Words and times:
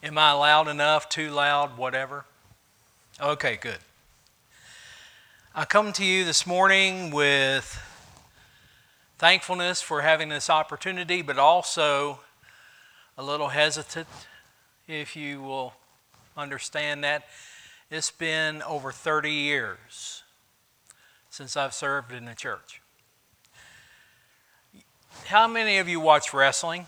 Am 0.00 0.16
I 0.16 0.30
loud 0.30 0.68
enough? 0.68 1.08
Too 1.08 1.30
loud? 1.30 1.76
Whatever? 1.76 2.24
Okay, 3.20 3.56
good. 3.56 3.78
I 5.52 5.64
come 5.64 5.92
to 5.94 6.04
you 6.04 6.24
this 6.24 6.46
morning 6.46 7.10
with 7.10 7.82
thankfulness 9.18 9.82
for 9.82 10.02
having 10.02 10.28
this 10.28 10.48
opportunity, 10.48 11.20
but 11.20 11.36
also 11.36 12.20
a 13.16 13.24
little 13.24 13.48
hesitant, 13.48 14.06
if 14.86 15.16
you 15.16 15.42
will 15.42 15.72
understand 16.36 17.02
that. 17.02 17.24
It's 17.90 18.12
been 18.12 18.62
over 18.62 18.92
30 18.92 19.32
years 19.32 20.22
since 21.28 21.56
I've 21.56 21.74
served 21.74 22.12
in 22.12 22.24
the 22.24 22.36
church. 22.36 22.80
How 25.26 25.48
many 25.48 25.78
of 25.78 25.88
you 25.88 25.98
watch 25.98 26.32
wrestling? 26.32 26.86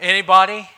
Anybody? 0.00 0.70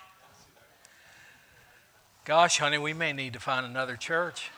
Gosh, 2.24 2.58
honey, 2.58 2.78
we 2.78 2.92
may 2.92 3.12
need 3.12 3.32
to 3.32 3.40
find 3.40 3.66
another 3.66 3.96
church. 3.96 4.52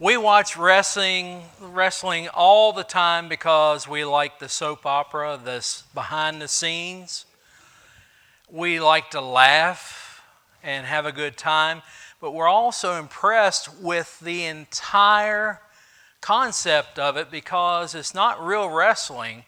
we 0.00 0.16
watch 0.16 0.56
wrestling 0.56 1.42
wrestling 1.60 2.26
all 2.34 2.72
the 2.72 2.82
time 2.82 3.28
because 3.28 3.86
we 3.86 4.04
like 4.04 4.40
the 4.40 4.48
soap 4.48 4.84
opera, 4.84 5.38
this 5.42 5.84
behind 5.94 6.42
the 6.42 6.48
scenes. 6.48 7.24
We 8.50 8.80
like 8.80 9.12
to 9.12 9.20
laugh 9.20 10.22
and 10.60 10.84
have 10.86 11.06
a 11.06 11.12
good 11.12 11.36
time, 11.36 11.82
but 12.20 12.32
we're 12.32 12.48
also 12.48 12.98
impressed 12.98 13.80
with 13.80 14.18
the 14.18 14.44
entire 14.44 15.60
concept 16.20 16.98
of 16.98 17.16
it 17.16 17.30
because 17.30 17.94
it's 17.94 18.12
not 18.12 18.44
real 18.44 18.68
wrestling, 18.68 19.44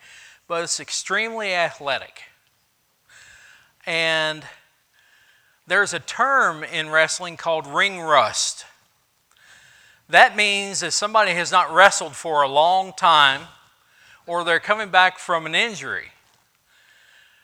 but 0.46 0.62
it's 0.62 0.78
extremely 0.78 1.52
athletic. 1.52 2.22
And 3.86 4.44
there's 5.66 5.94
a 5.94 6.00
term 6.00 6.64
in 6.64 6.90
wrestling 6.90 7.36
called 7.36 7.66
ring 7.66 8.00
rust. 8.00 8.66
That 10.08 10.36
means 10.36 10.80
that 10.80 10.92
somebody 10.92 11.32
has 11.32 11.50
not 11.50 11.72
wrestled 11.72 12.14
for 12.14 12.42
a 12.42 12.48
long 12.48 12.92
time 12.96 13.42
or 14.26 14.44
they're 14.44 14.60
coming 14.60 14.90
back 14.90 15.18
from 15.18 15.46
an 15.46 15.54
injury. 15.54 16.12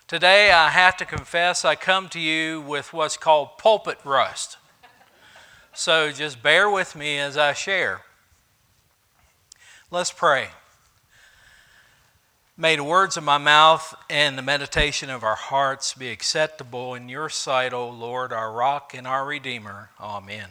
Today, 0.07 0.53
I 0.53 0.69
have 0.69 0.97
to 0.99 1.05
confess, 1.05 1.65
I 1.65 1.75
come 1.75 2.09
to 2.11 2.21
you 2.21 2.61
with 2.61 2.93
what's 2.93 3.17
called 3.17 3.57
pulpit 3.57 3.99
rust. 4.05 4.59
So 5.73 6.13
just 6.13 6.43
bear 6.43 6.69
with 6.69 6.95
me 6.95 7.19
as 7.19 7.39
I 7.39 7.55
share. 7.55 8.03
Let's 9.91 10.13
pray. 10.13 10.49
May 12.63 12.77
the 12.77 12.85
words 12.85 13.17
of 13.17 13.25
my 13.25 13.39
mouth 13.39 13.93
and 14.09 14.39
the 14.39 14.43
meditation 14.43 15.11
of 15.11 15.25
our 15.25 15.35
hearts 15.35 15.95
be 15.95 16.11
acceptable 16.11 16.95
in 16.95 17.09
your 17.09 17.29
sight, 17.29 17.73
O 17.73 17.89
Lord, 17.89 18.33
our 18.33 18.53
rock 18.53 18.95
and 18.95 19.05
our 19.05 19.27
redeemer. 19.27 19.91
Amen. 20.01 20.51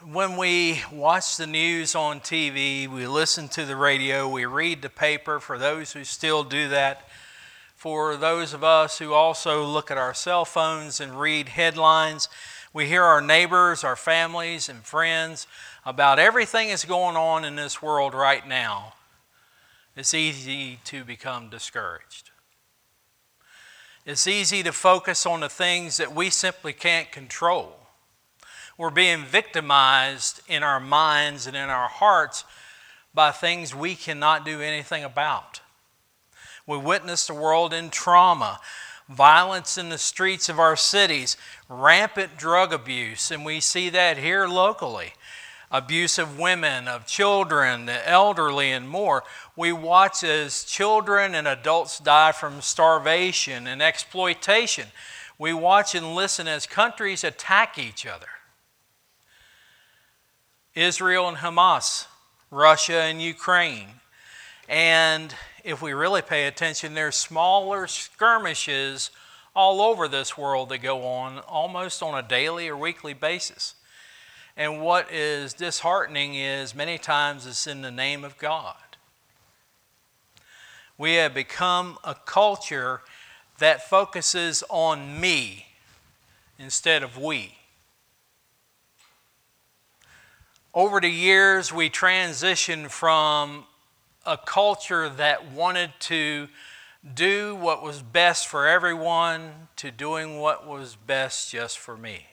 When 0.00 0.36
we 0.36 0.82
watch 0.92 1.36
the 1.36 1.48
news 1.48 1.96
on 1.96 2.20
TV, 2.20 2.86
we 2.86 3.08
listen 3.08 3.48
to 3.48 3.64
the 3.64 3.74
radio, 3.74 4.28
we 4.28 4.44
read 4.44 4.80
the 4.80 4.90
paper 4.90 5.40
for 5.40 5.58
those 5.58 5.92
who 5.92 6.04
still 6.04 6.44
do 6.44 6.68
that. 6.68 7.08
For 7.74 8.16
those 8.16 8.54
of 8.54 8.62
us 8.62 9.00
who 9.00 9.12
also 9.12 9.64
look 9.64 9.90
at 9.90 9.98
our 9.98 10.14
cell 10.14 10.44
phones 10.44 11.00
and 11.00 11.18
read 11.18 11.48
headlines, 11.48 12.28
we 12.72 12.86
hear 12.86 13.02
our 13.02 13.20
neighbors, 13.20 13.82
our 13.82 13.96
families, 13.96 14.68
and 14.68 14.84
friends 14.84 15.48
about 15.86 16.18
everything 16.18 16.68
that's 16.68 16.84
going 16.84 17.16
on 17.16 17.44
in 17.44 17.56
this 17.56 17.82
world 17.82 18.14
right 18.14 18.46
now, 18.46 18.94
it's 19.96 20.14
easy 20.14 20.78
to 20.84 21.04
become 21.04 21.50
discouraged. 21.50 22.30
It's 24.06 24.26
easy 24.26 24.62
to 24.62 24.72
focus 24.72 25.24
on 25.24 25.40
the 25.40 25.48
things 25.48 25.96
that 25.98 26.14
we 26.14 26.30
simply 26.30 26.72
can't 26.72 27.10
control. 27.12 27.76
We're 28.76 28.90
being 28.90 29.24
victimized 29.24 30.40
in 30.48 30.62
our 30.62 30.80
minds 30.80 31.46
and 31.46 31.56
in 31.56 31.70
our 31.70 31.88
hearts 31.88 32.44
by 33.14 33.30
things 33.30 33.74
we 33.74 33.94
cannot 33.94 34.44
do 34.44 34.60
anything 34.60 35.04
about. 35.04 35.60
We 36.66 36.76
witness 36.76 37.26
the 37.26 37.34
world 37.34 37.72
in 37.72 37.90
trauma, 37.90 38.58
violence 39.08 39.78
in 39.78 39.90
the 39.90 39.98
streets 39.98 40.48
of 40.48 40.58
our 40.58 40.76
cities, 40.76 41.36
rampant 41.68 42.36
drug 42.36 42.72
abuse, 42.72 43.30
and 43.30 43.44
we 43.44 43.60
see 43.60 43.90
that 43.90 44.18
here 44.18 44.48
locally 44.48 45.12
abuse 45.70 46.18
of 46.18 46.38
women, 46.38 46.88
of 46.88 47.06
children, 47.06 47.86
the 47.86 48.08
elderly, 48.08 48.70
and 48.70 48.88
more. 48.88 49.24
We 49.56 49.72
watch 49.72 50.22
as 50.22 50.64
children 50.64 51.34
and 51.34 51.48
adults 51.48 51.98
die 51.98 52.32
from 52.32 52.60
starvation 52.60 53.66
and 53.66 53.82
exploitation. 53.82 54.86
We 55.38 55.52
watch 55.52 55.94
and 55.94 56.14
listen 56.14 56.46
as 56.46 56.66
countries 56.66 57.24
attack 57.24 57.78
each 57.78 58.06
other. 58.06 58.28
Israel 60.74 61.28
and 61.28 61.38
Hamas, 61.38 62.06
Russia 62.50 63.02
and 63.02 63.20
Ukraine. 63.22 63.88
And 64.68 65.34
if 65.62 65.82
we 65.82 65.92
really 65.92 66.22
pay 66.22 66.46
attention, 66.46 66.94
there's 66.94 67.16
smaller 67.16 67.86
skirmishes 67.86 69.10
all 69.54 69.80
over 69.80 70.08
this 70.08 70.36
world 70.36 70.68
that 70.68 70.78
go 70.78 71.06
on 71.06 71.38
almost 71.40 72.02
on 72.02 72.18
a 72.18 72.26
daily 72.26 72.68
or 72.68 72.76
weekly 72.76 73.14
basis. 73.14 73.74
And 74.56 74.80
what 74.80 75.12
is 75.12 75.52
disheartening 75.52 76.36
is 76.36 76.74
many 76.74 76.96
times 76.96 77.46
it's 77.46 77.66
in 77.66 77.82
the 77.82 77.90
name 77.90 78.22
of 78.22 78.38
God. 78.38 78.76
We 80.96 81.14
have 81.14 81.34
become 81.34 81.98
a 82.04 82.14
culture 82.14 83.00
that 83.58 83.88
focuses 83.88 84.62
on 84.68 85.20
me 85.20 85.66
instead 86.56 87.02
of 87.02 87.18
we. 87.18 87.56
Over 90.72 91.00
the 91.00 91.08
years, 91.08 91.72
we 91.72 91.90
transitioned 91.90 92.90
from 92.90 93.64
a 94.24 94.36
culture 94.36 95.08
that 95.08 95.50
wanted 95.50 95.90
to 96.00 96.48
do 97.14 97.54
what 97.56 97.82
was 97.82 98.02
best 98.02 98.46
for 98.46 98.66
everyone 98.66 99.68
to 99.76 99.90
doing 99.90 100.38
what 100.38 100.66
was 100.66 100.96
best 100.96 101.50
just 101.50 101.78
for 101.78 101.96
me 101.96 102.26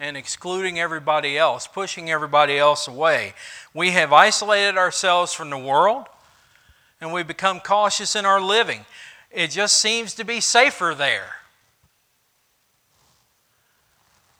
and 0.00 0.16
excluding 0.16 0.78
everybody 0.78 1.36
else, 1.36 1.66
pushing 1.66 2.10
everybody 2.10 2.58
else 2.58 2.86
away. 2.86 3.34
We 3.74 3.90
have 3.90 4.12
isolated 4.12 4.76
ourselves 4.76 5.32
from 5.32 5.50
the 5.50 5.58
world 5.58 6.06
and 7.00 7.12
we 7.12 7.22
become 7.22 7.60
cautious 7.60 8.16
in 8.16 8.24
our 8.24 8.40
living. 8.40 8.84
It 9.30 9.50
just 9.50 9.80
seems 9.80 10.14
to 10.14 10.24
be 10.24 10.40
safer 10.40 10.94
there. 10.96 11.36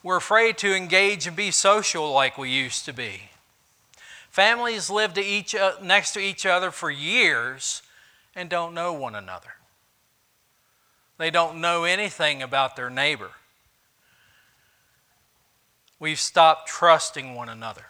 We're 0.03 0.17
afraid 0.17 0.59
to 0.59 0.75
engage 0.75 1.27
and 1.27 1.37
be 1.37 1.51
social 1.51 2.13
like 2.13 2.39
we 2.39 2.51
used 2.51 2.85
to 2.85 2.93
be. 2.93 3.31
Families 4.31 4.89
live 4.89 5.15
to 5.15 5.25
each, 5.25 5.55
uh, 5.55 5.73
next 5.83 6.13
to 6.13 6.21
each 6.21 6.47
other 6.47 6.71
for 6.71 6.91
years 6.91 7.83
and 8.37 8.49
don't 8.49 8.75
know 8.75 8.93
one 8.93 9.17
another. 9.17 9.55
They 11.19 11.31
don't 11.31 11.61
know 11.61 11.83
anything 11.83 12.43
about 12.43 12.77
their 12.77 12.91
neighbor. 12.91 13.31
We've 16.01 16.19
stopped 16.19 16.69
trusting 16.69 17.35
one 17.35 17.49
another. 17.49 17.87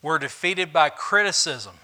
We're 0.00 0.18
defeated 0.18 0.72
by 0.72 0.90
criticism, 0.90 1.74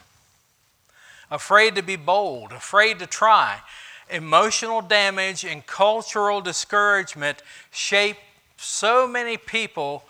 afraid 1.30 1.74
to 1.74 1.82
be 1.82 1.96
bold, 1.96 2.52
afraid 2.52 2.98
to 3.00 3.06
try. 3.06 3.60
Emotional 4.08 4.80
damage 4.80 5.44
and 5.44 5.66
cultural 5.66 6.40
discouragement 6.40 7.42
shape 7.70 8.18
so 8.56 9.08
many 9.08 9.36
people 9.36 10.04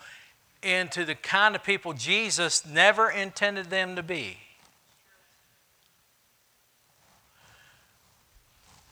into 0.61 1.05
the 1.05 1.15
kind 1.15 1.55
of 1.55 1.63
people 1.63 1.93
Jesus 1.93 2.65
never 2.65 3.09
intended 3.09 3.69
them 3.69 3.95
to 3.95 4.03
be. 4.03 4.37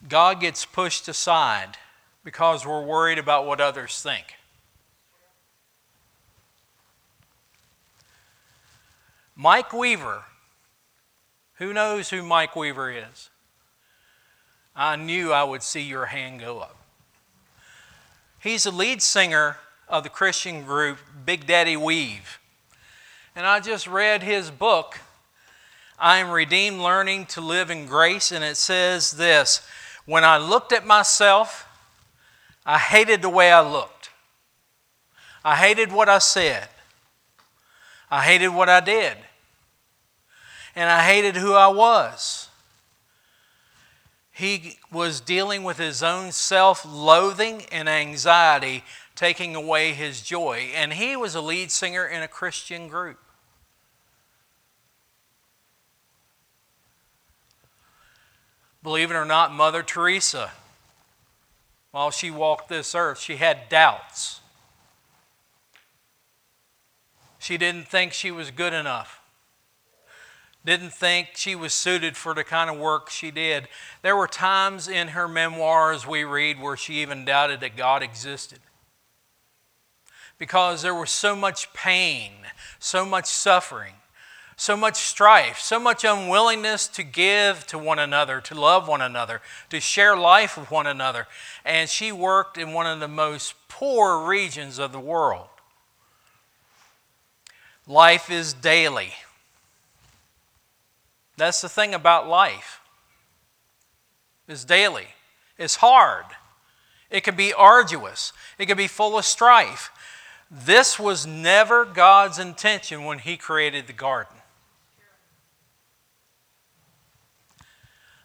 God 0.08 0.42
gets 0.42 0.66
pushed 0.66 1.08
aside 1.08 1.78
because 2.24 2.66
we're 2.66 2.84
worried 2.84 3.18
about 3.18 3.46
what 3.46 3.60
others 3.60 4.02
think. 4.02 4.36
Mike 9.36 9.74
Weaver. 9.74 10.26
Who 11.56 11.74
knows 11.74 12.10
who 12.10 12.24
Mike 12.24 12.56
Weaver 12.56 12.92
is? 12.92 13.30
I 14.76 14.96
knew 14.96 15.32
I 15.32 15.44
would 15.44 15.64
see 15.64 15.82
your 15.82 16.08
hand 16.08 16.40
go 16.40 16.60
up. 16.60 16.76
He's 18.40 18.64
the 18.64 18.72
lead 18.72 19.02
singer 19.02 19.58
of 19.88 20.04
the 20.04 20.10
Christian 20.10 20.64
group 20.64 20.98
Big 21.26 21.46
Daddy 21.46 21.76
Weave. 21.76 22.40
And 23.36 23.46
I 23.46 23.60
just 23.60 23.88
read 23.88 24.24
his 24.24 24.50
book, 24.50 25.00
I 26.00 26.18
Am 26.18 26.32
Redeemed 26.32 26.80
Learning 26.80 27.26
to 27.28 27.42
Live 27.42 27.70
in 27.70 27.86
Grace, 27.86 28.32
and 28.32 28.44
it 28.44 28.58
says 28.58 29.12
this 29.12 29.66
When 30.06 30.24
I 30.24 30.38
looked 30.38 30.72
at 30.72 30.86
myself, 30.86 31.68
I 32.66 32.78
hated 32.78 33.22
the 33.22 33.30
way 33.30 33.52
I 33.52 33.62
looked. 33.62 34.10
I 35.44 35.56
hated 35.56 35.92
what 35.92 36.10
I 36.10 36.20
said. 36.20 36.68
I 38.10 38.22
hated 38.24 38.50
what 38.50 38.70
I 38.70 38.80
did. 38.80 39.18
and 40.76 40.90
I 40.90 41.04
hated 41.04 41.36
who 41.36 41.54
I 41.54 41.68
was. 41.68 42.50
He 44.32 44.78
was 44.92 45.20
dealing 45.20 45.64
with 45.64 45.78
his 45.78 46.02
own 46.02 46.32
self 46.32 46.86
loathing 46.86 47.64
and 47.72 47.90
anxiety, 47.90 48.84
taking 49.16 49.56
away 49.56 49.94
his 49.94 50.22
joy. 50.22 50.72
And 50.74 50.94
he 50.94 51.16
was 51.16 51.36
a 51.36 51.42
lead 51.42 51.72
singer 51.72 52.06
in 52.06 52.22
a 52.22 52.28
Christian 52.28 52.88
group. 52.88 53.20
Believe 58.82 59.12
it 59.12 59.16
or 59.16 59.26
not, 59.26 59.54
Mother 59.54 59.84
Teresa, 59.84 60.52
while 61.92 62.12
she 62.12 62.32
walked 62.32 62.70
this 62.70 62.96
earth, 62.96 63.20
she 63.20 63.38
had 63.38 63.70
doubts. 63.70 64.42
She 67.40 67.58
didn't 67.58 67.88
think 67.88 68.14
she 68.14 68.32
was 68.32 68.52
good 68.52 68.74
enough 68.74 69.22
didn't 70.66 70.92
think 70.92 71.30
she 71.36 71.56
was 71.56 71.74
suited 71.74 72.16
for 72.16 72.34
the 72.34 72.44
kind 72.44 72.70
of 72.70 72.78
work 72.78 73.10
she 73.10 73.32
did. 73.32 73.68
There 74.04 74.16
were 74.16 74.28
times 74.28 74.88
in 74.88 75.10
her 75.10 75.28
memoirs 75.28 76.06
we 76.06 76.24
read 76.24 76.62
where 76.62 76.78
she 76.78 77.02
even 77.02 77.26
doubted 77.26 77.62
that 77.62 77.76
God 77.76 78.04
existed. 78.04 78.60
Because 80.38 80.82
there 80.82 80.96
was 80.96 81.10
so 81.10 81.36
much 81.36 81.74
pain, 81.74 82.32
so 82.80 83.06
much 83.06 83.26
suffering, 83.26 83.94
so 84.62 84.78
much 84.78 84.98
strife, 84.98 85.58
so 85.58 85.80
much 85.80 86.04
unwillingness 86.04 86.88
to 86.88 87.02
give 87.02 87.66
to 87.66 87.80
one 87.80 87.98
another, 87.98 88.40
to 88.40 88.54
love 88.54 88.88
one 88.88 89.02
another, 89.02 89.42
to 89.72 89.80
share 89.80 90.16
life 90.16 90.56
with 90.56 90.70
one 90.70 90.86
another. 90.86 91.26
And 91.66 91.90
she 91.90 92.12
worked 92.12 92.60
in 92.60 92.72
one 92.72 92.86
of 92.86 93.00
the 93.00 93.08
most 93.08 93.56
poor 93.68 94.24
regions 94.24 94.78
of 94.78 94.92
the 94.92 95.00
world. 95.00 95.48
Life 97.88 98.30
is 98.30 98.54
daily. 98.54 99.14
That's 101.38 101.62
the 101.62 101.68
thing 101.68 101.96
about 101.96 102.30
life. 102.30 102.82
It's 104.48 104.64
daily. 104.64 105.08
It's 105.58 105.78
hard. 105.78 106.26
It 107.10 107.24
can 107.24 107.36
be 107.36 107.52
arduous. 107.52 108.32
It 108.60 108.68
can 108.68 108.78
be 108.78 108.88
full 108.88 109.18
of 109.18 109.26
strife. 109.26 109.90
This 110.52 111.00
was 111.00 111.26
never 111.26 111.84
God's 111.84 112.38
intention 112.38 113.06
when 113.06 113.18
He 113.18 113.38
created 113.38 113.88
the 113.88 113.94
garden. 113.94 114.38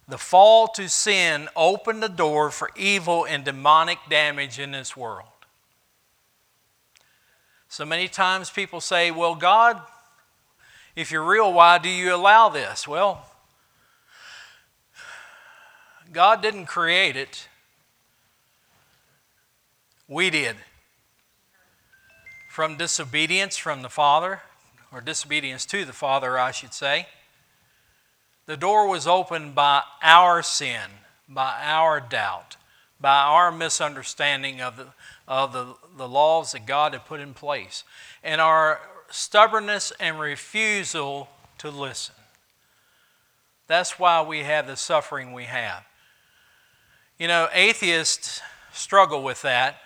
The 0.09 0.19
fall 0.19 0.69
to 0.69 0.89
sin 0.89 1.49
opened 1.57 2.03
the 2.03 2.09
door 2.09 2.51
for 2.51 2.71
evil 2.77 3.25
and 3.25 3.45
demonic 3.45 3.99
damage 4.09 4.59
in 4.59 4.71
this 4.71 4.97
world. 4.97 5.29
So 7.69 7.85
many 7.85 8.07
times 8.07 8.49
people 8.49 8.81
say, 8.81 9.11
well, 9.11 9.35
God 9.35 9.81
if 10.97 11.11
you're 11.13 11.23
real, 11.23 11.53
why 11.53 11.77
do 11.77 11.91
you 11.91 12.15
allow 12.15 12.49
this? 12.49 12.89
Well, 12.89 13.27
God 16.11 16.41
didn't 16.41 16.67
create 16.67 17.17
it, 17.17 17.49
we 20.09 20.31
did. 20.31 20.57
From 22.49 22.79
disobedience 22.79 23.59
from 23.59 23.83
the 23.83 23.91
Father, 23.91 24.41
or 24.91 25.03
disobedience 25.03 25.67
to 25.67 25.85
the 25.85 25.93
Father, 25.93 26.39
I 26.39 26.53
should 26.53 26.73
say, 26.73 27.09
the 28.47 28.57
door 28.57 28.89
was 28.89 29.07
opened 29.07 29.55
by 29.55 29.83
our 30.03 30.43
sin, 30.43 30.81
by 31.29 31.61
our 31.63 32.01
doubt, 32.01 32.57
by 33.01 33.19
our 33.19 33.51
misunderstanding 33.51 34.61
of 34.61 34.77
the, 34.77 34.87
of 35.27 35.53
the, 35.53 35.75
the 35.97 36.09
laws 36.09 36.53
that 36.53 36.65
God 36.67 36.93
had 36.93 37.05
put 37.05 37.21
in 37.21 37.35
place. 37.35 37.85
And 38.23 38.41
our 38.41 38.81
stubbornness 39.11 39.93
and 39.99 40.19
refusal 40.19 41.29
to 41.59 41.71
listen. 41.71 42.15
That's 43.67 43.99
why 43.99 44.23
we 44.23 44.41
have 44.41 44.67
the 44.67 44.77
suffering 44.77 45.33
we 45.33 45.45
have. 45.45 45.85
You 47.19 47.29
know, 47.29 47.49
atheists 47.53 48.41
struggle 48.73 49.23
with 49.23 49.43
that. 49.43 49.79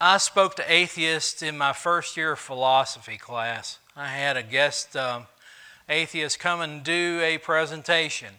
I 0.00 0.16
spoke 0.18 0.56
to 0.56 0.72
atheists 0.72 1.42
in 1.42 1.56
my 1.56 1.72
first 1.72 2.16
year 2.16 2.32
of 2.32 2.40
philosophy 2.40 3.16
class. 3.16 3.78
I 3.94 4.08
had 4.08 4.36
a 4.36 4.42
guest 4.42 4.96
um, 4.96 5.26
atheist 5.92 6.38
come 6.38 6.60
and 6.60 6.82
do 6.82 7.20
a 7.22 7.38
presentation. 7.38 8.34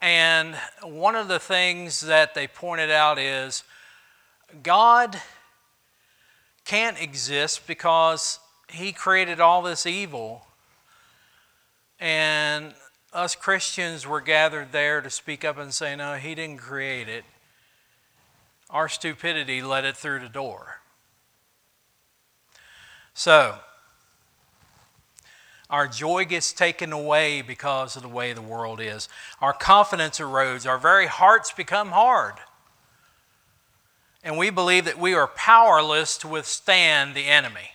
And 0.00 0.54
one 0.82 1.16
of 1.16 1.28
the 1.28 1.38
things 1.38 2.00
that 2.02 2.34
they 2.34 2.46
pointed 2.46 2.90
out 2.90 3.18
is 3.18 3.64
God 4.62 5.20
can't 6.64 7.00
exist 7.00 7.66
because 7.66 8.38
he 8.70 8.92
created 8.92 9.40
all 9.40 9.62
this 9.62 9.86
evil. 9.86 10.46
And 11.98 12.74
us 13.12 13.34
Christians 13.34 14.06
were 14.06 14.20
gathered 14.20 14.72
there 14.72 15.00
to 15.00 15.10
speak 15.10 15.44
up 15.44 15.58
and 15.58 15.72
say, 15.72 15.96
No, 15.96 16.14
he 16.14 16.34
didn't 16.34 16.58
create 16.58 17.08
it. 17.08 17.24
Our 18.68 18.88
stupidity 18.88 19.62
let 19.62 19.84
it 19.84 19.96
through 19.96 20.20
the 20.20 20.28
door. 20.28 20.80
So, 23.14 23.56
our 25.68 25.88
joy 25.88 26.24
gets 26.24 26.52
taken 26.52 26.92
away 26.92 27.42
because 27.42 27.96
of 27.96 28.02
the 28.02 28.08
way 28.08 28.32
the 28.32 28.42
world 28.42 28.80
is. 28.80 29.08
Our 29.40 29.52
confidence 29.52 30.18
erodes. 30.18 30.68
Our 30.68 30.78
very 30.78 31.06
hearts 31.06 31.52
become 31.52 31.90
hard 31.90 32.34
and 34.26 34.36
we 34.36 34.50
believe 34.50 34.86
that 34.86 34.98
we 34.98 35.14
are 35.14 35.28
powerless 35.28 36.18
to 36.18 36.26
withstand 36.26 37.14
the 37.14 37.26
enemy. 37.26 37.70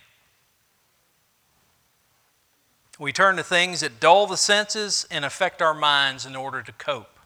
We 2.98 3.10
turn 3.10 3.36
to 3.36 3.42
things 3.42 3.80
that 3.80 3.98
dull 3.98 4.26
the 4.26 4.36
senses 4.36 5.06
and 5.10 5.24
affect 5.24 5.62
our 5.62 5.72
minds 5.72 6.26
in 6.26 6.36
order 6.36 6.60
to 6.60 6.72
cope. 6.72 7.18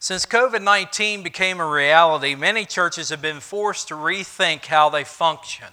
Since 0.00 0.26
COVID 0.26 0.62
19 0.62 1.22
became 1.22 1.60
a 1.60 1.66
reality, 1.66 2.34
many 2.34 2.64
churches 2.64 3.10
have 3.10 3.22
been 3.22 3.38
forced 3.38 3.86
to 3.86 3.94
rethink 3.94 4.64
how 4.64 4.88
they 4.88 5.04
function, 5.04 5.68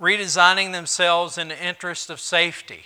redesigning 0.00 0.72
themselves 0.72 1.38
in 1.38 1.48
the 1.48 1.64
interest 1.64 2.10
of 2.10 2.20
safety. 2.20 2.84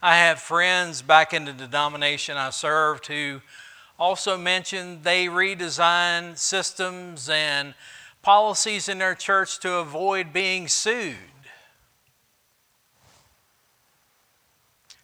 I 0.00 0.16
have 0.16 0.40
friends 0.40 1.02
back 1.02 1.32
in 1.32 1.44
the 1.44 1.52
denomination 1.52 2.36
I 2.36 2.50
served 2.50 3.06
who 3.06 3.40
also 3.98 4.36
mentioned 4.36 5.04
they 5.04 5.26
redesign 5.26 6.36
systems 6.36 7.28
and 7.28 7.74
policies 8.22 8.88
in 8.88 8.98
their 8.98 9.14
church 9.14 9.60
to 9.60 9.74
avoid 9.74 10.32
being 10.32 10.66
sued. 10.66 11.16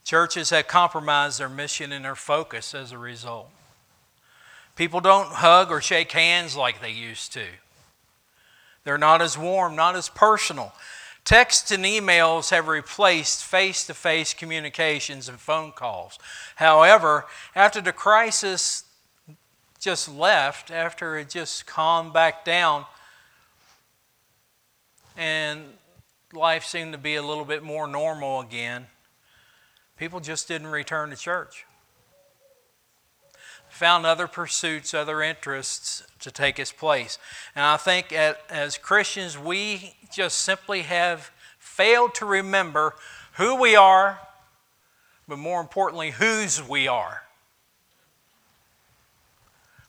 Churches 0.04 0.50
have 0.50 0.66
compromised 0.66 1.38
their 1.38 1.50
mission 1.50 1.92
and 1.92 2.04
their 2.04 2.16
focus 2.16 2.74
as 2.74 2.92
a 2.92 2.98
result. 2.98 3.50
People 4.74 5.00
don't 5.00 5.28
hug 5.28 5.70
or 5.70 5.80
shake 5.80 6.12
hands 6.12 6.56
like 6.56 6.80
they 6.80 6.90
used 6.90 7.32
to. 7.34 7.44
They're 8.88 8.96
not 8.96 9.20
as 9.20 9.36
warm, 9.36 9.76
not 9.76 9.96
as 9.96 10.08
personal. 10.08 10.72
Texts 11.22 11.70
and 11.70 11.84
emails 11.84 12.48
have 12.48 12.68
replaced 12.68 13.44
face 13.44 13.86
to 13.86 13.92
face 13.92 14.32
communications 14.32 15.28
and 15.28 15.38
phone 15.38 15.72
calls. 15.72 16.18
However, 16.56 17.26
after 17.54 17.82
the 17.82 17.92
crisis 17.92 18.84
just 19.78 20.08
left 20.08 20.70
after 20.70 21.18
it 21.18 21.28
just 21.28 21.66
calmed 21.66 22.14
back 22.14 22.46
down 22.46 22.86
and 25.18 25.64
life 26.32 26.64
seemed 26.64 26.92
to 26.92 26.98
be 26.98 27.16
a 27.16 27.22
little 27.22 27.44
bit 27.44 27.62
more 27.62 27.86
normal 27.86 28.40
again, 28.40 28.86
people 29.98 30.18
just 30.18 30.48
didn't 30.48 30.68
return 30.68 31.10
to 31.10 31.16
church. 31.16 31.66
Found 33.78 34.06
other 34.06 34.26
pursuits, 34.26 34.92
other 34.92 35.22
interests 35.22 36.02
to 36.18 36.32
take 36.32 36.58
its 36.58 36.72
place. 36.72 37.16
And 37.54 37.64
I 37.64 37.76
think 37.76 38.12
as 38.12 38.76
Christians, 38.76 39.38
we 39.38 39.94
just 40.12 40.38
simply 40.40 40.82
have 40.82 41.30
failed 41.60 42.12
to 42.16 42.26
remember 42.26 42.96
who 43.34 43.54
we 43.54 43.76
are, 43.76 44.18
but 45.28 45.38
more 45.38 45.60
importantly, 45.60 46.10
whose 46.10 46.60
we 46.60 46.88
are. 46.88 47.22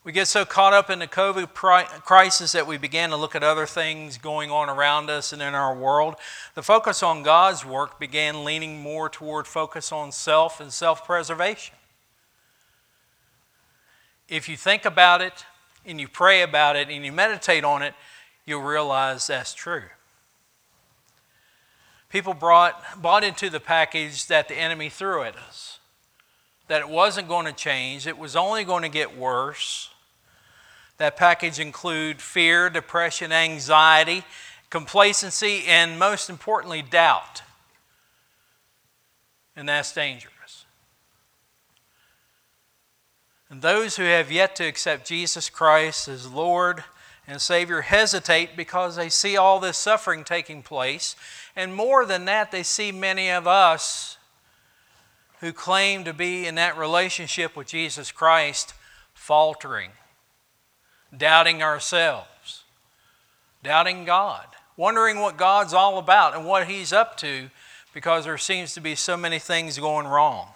We 0.04 0.12
get 0.12 0.28
so 0.28 0.46
caught 0.46 0.74
up 0.74 0.92
in 0.92 1.00
the 1.00 1.08
COVID 1.08 1.56
crisis 2.06 2.52
that 2.52 2.68
we 2.68 2.78
began 2.78 3.10
to 3.10 3.18
look 3.18 3.34
at 3.34 3.42
other 3.42 3.66
things 3.66 4.20
going 4.20 4.52
on 4.52 4.70
around 4.70 5.10
us 5.10 5.34
and 5.34 5.42
in 5.42 5.56
our 5.56 5.76
world. 5.76 6.14
The 6.54 6.62
focus 6.62 7.02
on 7.02 7.24
God's 7.24 7.66
work 7.66 8.00
began 8.00 8.44
leaning 8.44 8.80
more 8.80 9.10
toward 9.10 9.48
focus 9.48 9.92
on 9.92 10.12
self 10.12 10.60
and 10.60 10.72
self 10.72 11.08
preservation. 11.08 11.74
If 14.30 14.48
you 14.48 14.56
think 14.56 14.86
about 14.86 15.22
it 15.22 15.46
and 15.86 16.00
you 16.00 16.08
pray 16.08 16.44
about 16.44 16.76
it 16.76 16.90
and 16.90 17.04
you 17.04 17.12
meditate 17.12 17.64
on 17.64 17.82
it, 17.82 17.94
you'll 18.46 18.62
realize 18.62 19.28
that's 19.28 19.54
true. 19.54 19.84
People 22.10 22.34
brought, 22.34 23.02
bought 23.02 23.24
into 23.24 23.50
the 23.50 23.60
package 23.60 24.28
that 24.28 24.48
the 24.48 24.56
enemy 24.56 24.90
threw 24.90 25.24
at 25.24 25.36
us, 25.36 25.80
that 26.68 26.82
it 26.82 26.90
wasn't 26.90 27.28
going 27.28 27.46
to 27.46 27.54
change, 27.54 28.08
it 28.08 28.18
was 28.18 28.36
only 28.36 28.64
going 28.64 28.84
to 28.84 28.90
get 28.90 29.18
worse 29.18 29.90
That 31.00 31.16
package 31.16 31.60
include 31.60 32.22
fear, 32.22 32.70
depression, 32.70 33.32
anxiety, 33.32 34.24
complacency, 34.70 35.64
and 35.66 35.98
most 35.98 36.30
importantly, 36.30 36.82
doubt. 36.82 37.42
And 39.56 39.68
that's 39.68 39.94
dangerous. 39.94 40.34
And 43.50 43.62
those 43.62 43.96
who 43.96 44.04
have 44.04 44.32
yet 44.32 44.56
to 44.58 44.68
accept 44.68 45.08
Jesus 45.08 45.50
Christ 45.50 46.08
as 46.08 46.32
Lord 46.32 46.84
and 47.28 47.42
Savior 47.42 47.82
hesitate 47.82 48.56
because 48.56 48.96
they 48.96 49.10
see 49.10 49.38
all 49.38 49.60
this 49.60 49.78
suffering 49.78 50.24
taking 50.24 50.62
place. 50.62 51.16
And 51.56 51.74
more 51.74 52.06
than 52.06 52.26
that, 52.26 52.52
they 52.52 52.64
see 52.64 52.92
many 52.92 53.30
of 53.30 53.48
us 53.48 54.18
who 55.40 55.54
claim 55.54 56.04
to 56.04 56.14
be 56.14 56.46
in 56.46 56.56
that 56.56 56.78
relationship 56.78 57.56
with 57.56 57.68
Jesus 57.68 58.12
Christ 58.12 58.74
faltering, 59.14 59.92
doubting 61.16 61.64
ourselves, 61.64 62.64
doubting 63.64 64.06
God, 64.06 64.46
wondering 64.76 65.20
what 65.20 65.38
God's 65.38 65.74
all 65.74 65.98
about 65.98 66.36
and 66.36 66.46
what 66.46 66.68
He's 66.68 66.92
up 66.92 67.18
to 67.18 67.50
because 67.94 68.26
there 68.26 68.38
seems 68.38 68.74
to 68.74 68.82
be 68.82 68.96
so 68.96 69.18
many 69.18 69.40
things 69.40 69.80
going 69.80 70.08
wrong. 70.08 70.50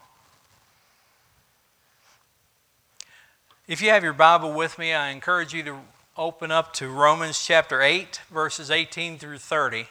If 3.66 3.82
you 3.82 3.92
have 3.92 4.04
your 4.04 4.12
Bible 4.12 4.52
with 4.52 4.78
me, 4.78 4.92
I 4.92 5.12
encourage 5.12 5.54
you 5.54 5.64
to 5.64 5.80
open 6.18 6.52
up 6.52 6.74
to 6.74 6.90
Romans 6.90 7.42
chapter 7.46 7.82
8, 7.82 8.20
verses 8.30 8.70
18 8.70 9.18
through 9.18 9.38
30. 9.38 9.88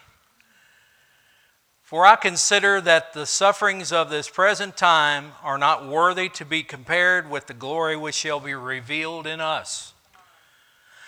For 1.83 2.05
I 2.05 2.17
consider 2.17 2.83
that 2.83 3.15
the 3.15 3.25
sufferings 3.25 3.91
of 3.91 4.11
this 4.11 4.29
present 4.29 4.77
time 4.77 5.33
are 5.43 5.57
not 5.57 5.89
worthy 5.89 6.29
to 6.29 6.45
be 6.45 6.63
compared 6.63 7.31
with 7.31 7.47
the 7.47 7.55
glory 7.55 7.97
which 7.97 8.17
shall 8.17 8.41
be 8.41 8.53
revealed 8.53 9.27
in 9.27 9.41
us. 9.41 9.95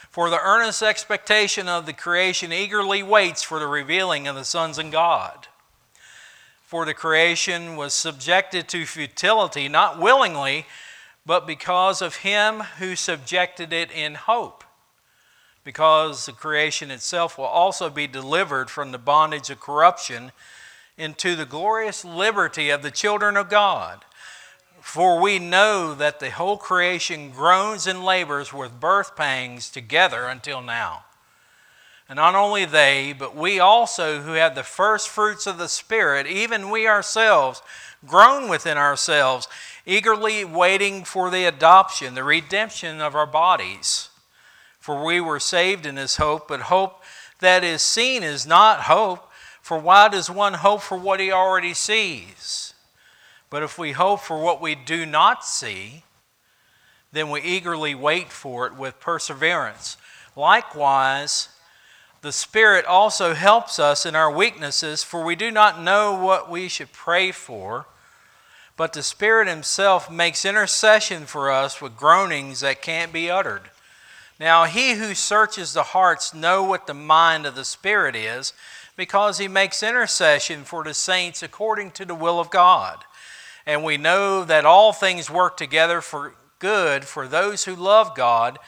For 0.08 0.30
the 0.30 0.40
earnest 0.40 0.82
expectation 0.82 1.68
of 1.68 1.84
the 1.84 1.92
creation 1.92 2.50
eagerly 2.50 3.02
waits 3.02 3.42
for 3.42 3.58
the 3.58 3.66
revealing 3.66 4.26
of 4.26 4.36
the 4.36 4.44
sons 4.44 4.78
of 4.78 4.90
God. 4.90 5.48
For 6.62 6.86
the 6.86 6.94
creation 6.94 7.76
was 7.76 7.92
subjected 7.92 8.68
to 8.68 8.86
futility, 8.86 9.68
not 9.68 10.00
willingly, 10.00 10.64
but 11.26 11.46
because 11.46 12.02
of 12.02 12.16
him 12.16 12.60
who 12.78 12.96
subjected 12.96 13.72
it 13.72 13.90
in 13.90 14.14
hope. 14.14 14.64
Because 15.64 16.26
the 16.26 16.32
creation 16.32 16.90
itself 16.90 17.38
will 17.38 17.44
also 17.46 17.88
be 17.88 18.06
delivered 18.06 18.68
from 18.68 18.92
the 18.92 18.98
bondage 18.98 19.48
of 19.48 19.60
corruption 19.60 20.32
into 20.98 21.34
the 21.34 21.46
glorious 21.46 22.04
liberty 22.04 22.70
of 22.70 22.82
the 22.82 22.90
children 22.90 23.36
of 23.36 23.48
God. 23.48 24.04
For 24.80 25.18
we 25.18 25.38
know 25.38 25.94
that 25.94 26.20
the 26.20 26.30
whole 26.30 26.58
creation 26.58 27.30
groans 27.30 27.86
and 27.86 28.04
labors 28.04 28.52
with 28.52 28.78
birth 28.78 29.16
pangs 29.16 29.70
together 29.70 30.26
until 30.26 30.60
now. 30.60 31.04
And 32.06 32.16
not 32.16 32.34
only 32.34 32.66
they, 32.66 33.14
but 33.18 33.34
we 33.34 33.58
also 33.58 34.20
who 34.20 34.32
have 34.32 34.54
the 34.54 34.62
first 34.62 35.08
fruits 35.08 35.46
of 35.46 35.56
the 35.56 35.68
Spirit, 35.68 36.26
even 36.26 36.68
we 36.68 36.86
ourselves, 36.86 37.62
groan 38.06 38.50
within 38.50 38.76
ourselves, 38.76 39.48
eagerly 39.86 40.44
waiting 40.44 41.04
for 41.04 41.30
the 41.30 41.44
adoption, 41.44 42.14
the 42.14 42.24
redemption 42.24 43.00
of 43.00 43.14
our 43.14 43.26
bodies. 43.26 44.08
For 44.80 45.04
we 45.04 45.20
were 45.20 45.40
saved 45.40 45.86
in 45.86 45.94
this 45.94 46.16
hope, 46.16 46.48
but 46.48 46.62
hope 46.62 47.02
that 47.40 47.64
is 47.64 47.82
seen 47.82 48.22
is 48.22 48.46
not 48.46 48.82
hope. 48.82 49.30
For 49.62 49.78
why 49.78 50.08
does 50.08 50.30
one 50.30 50.54
hope 50.54 50.82
for 50.82 50.98
what 50.98 51.20
he 51.20 51.32
already 51.32 51.74
sees? 51.74 52.74
But 53.48 53.62
if 53.62 53.78
we 53.78 53.92
hope 53.92 54.20
for 54.20 54.40
what 54.40 54.60
we 54.60 54.74
do 54.74 55.06
not 55.06 55.44
see, 55.44 56.04
then 57.12 57.30
we 57.30 57.40
eagerly 57.40 57.94
wait 57.94 58.30
for 58.30 58.66
it 58.66 58.74
with 58.74 59.00
perseverance. 59.00 59.96
Likewise, 60.36 61.48
the 62.22 62.32
Spirit 62.32 62.84
also 62.84 63.34
helps 63.34 63.78
us 63.78 64.04
in 64.04 64.16
our 64.16 64.30
weaknesses, 64.30 65.04
for 65.04 65.22
we 65.22 65.36
do 65.36 65.50
not 65.50 65.80
know 65.80 66.14
what 66.14 66.50
we 66.50 66.68
should 66.68 66.92
pray 66.92 67.30
for, 67.30 67.86
but 68.76 68.92
the 68.92 69.02
Spirit 69.02 69.48
Himself 69.48 70.10
makes 70.10 70.44
intercession 70.44 71.26
for 71.26 71.50
us 71.50 71.80
with 71.80 71.96
groanings 71.96 72.60
that 72.60 72.82
can't 72.82 73.12
be 73.12 73.30
uttered. 73.30 73.70
Now, 74.40 74.64
He 74.64 74.94
who 74.94 75.14
searches 75.14 75.72
the 75.72 75.82
hearts 75.82 76.34
know 76.34 76.62
what 76.62 76.86
the 76.86 76.94
mind 76.94 77.46
of 77.46 77.54
the 77.54 77.64
Spirit 77.64 78.16
is 78.16 78.52
because 78.96 79.38
he 79.38 79.48
makes 79.48 79.82
intercession 79.82 80.64
for 80.64 80.84
the 80.84 80.94
saints 80.94 81.42
according 81.42 81.90
to 81.92 82.04
the 82.04 82.14
will 82.14 82.38
of 82.38 82.50
God. 82.50 83.04
And 83.66 83.82
we 83.82 83.96
know 83.96 84.44
that 84.44 84.66
all 84.66 84.92
things 84.92 85.30
work 85.30 85.56
together 85.56 86.00
for 86.00 86.34
good 86.58 87.04
for 87.04 87.26
those 87.26 87.64
who 87.64 87.74
love 87.74 88.14
God, 88.14 88.58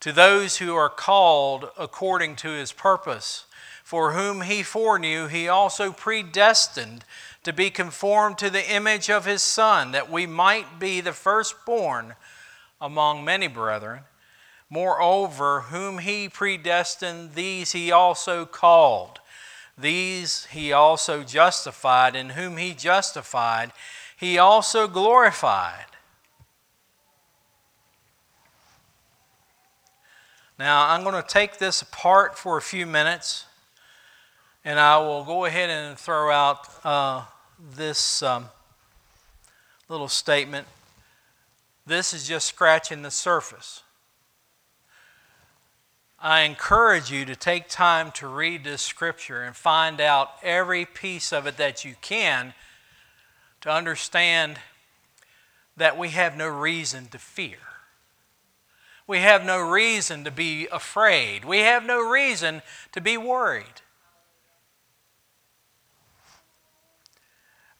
to 0.00 0.12
those 0.12 0.58
who 0.58 0.74
are 0.74 0.90
called 0.90 1.70
according 1.78 2.36
to 2.36 2.48
his 2.48 2.72
purpose. 2.72 3.46
For 3.84 4.12
whom 4.12 4.40
he 4.40 4.62
foreknew, 4.62 5.26
he 5.26 5.46
also 5.46 5.92
predestined 5.92 7.04
to 7.42 7.52
be 7.52 7.68
conformed 7.68 8.38
to 8.38 8.48
the 8.48 8.68
image 8.68 9.10
of 9.10 9.26
his 9.26 9.42
Son, 9.42 9.92
that 9.92 10.10
we 10.10 10.26
might 10.26 10.80
be 10.80 11.02
the 11.02 11.12
firstborn 11.12 12.14
among 12.80 13.24
many 13.24 13.46
brethren. 13.46 14.00
Moreover, 14.70 15.60
whom 15.60 15.98
he 15.98 16.30
predestined, 16.30 17.34
these 17.34 17.72
he 17.72 17.92
also 17.92 18.46
called. 18.46 19.20
These 19.76 20.46
he 20.46 20.72
also 20.72 21.22
justified, 21.22 22.16
and 22.16 22.32
whom 22.32 22.56
he 22.56 22.72
justified, 22.72 23.70
he 24.16 24.38
also 24.38 24.88
glorified. 24.88 25.84
Now, 30.58 30.88
I'm 30.88 31.02
going 31.02 31.20
to 31.20 31.28
take 31.28 31.58
this 31.58 31.82
apart 31.82 32.38
for 32.38 32.56
a 32.56 32.62
few 32.62 32.86
minutes, 32.86 33.44
and 34.64 34.80
I 34.80 34.98
will 34.98 35.24
go 35.24 35.44
ahead 35.44 35.68
and 35.68 35.98
throw 35.98 36.30
out 36.30 36.68
uh, 36.84 37.24
this 37.76 38.22
um, 38.22 38.46
little 39.88 40.08
statement. 40.08 40.66
This 41.86 42.14
is 42.14 42.26
just 42.26 42.46
scratching 42.46 43.02
the 43.02 43.10
surface. 43.10 43.82
I 46.18 46.40
encourage 46.40 47.10
you 47.10 47.26
to 47.26 47.36
take 47.36 47.68
time 47.68 48.10
to 48.12 48.26
read 48.26 48.64
this 48.64 48.80
scripture 48.80 49.42
and 49.42 49.54
find 49.54 50.00
out 50.00 50.30
every 50.42 50.86
piece 50.86 51.34
of 51.34 51.46
it 51.46 51.58
that 51.58 51.84
you 51.84 51.96
can 52.00 52.54
to 53.60 53.70
understand 53.70 54.58
that 55.76 55.98
we 55.98 56.10
have 56.10 56.34
no 56.34 56.48
reason 56.48 57.08
to 57.08 57.18
fear. 57.18 57.58
We 59.06 59.18
have 59.18 59.44
no 59.44 59.58
reason 59.58 60.24
to 60.24 60.30
be 60.30 60.66
afraid. 60.72 61.44
We 61.44 61.58
have 61.58 61.84
no 61.84 62.00
reason 62.00 62.62
to 62.92 63.02
be 63.02 63.18
worried. 63.18 63.82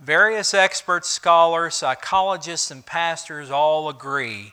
Various 0.05 0.53
experts, 0.53 1.09
scholars, 1.09 1.77
psychologists, 1.77 2.71
and 2.71 2.85
pastors 2.85 3.51
all 3.51 3.89
agree 3.89 4.53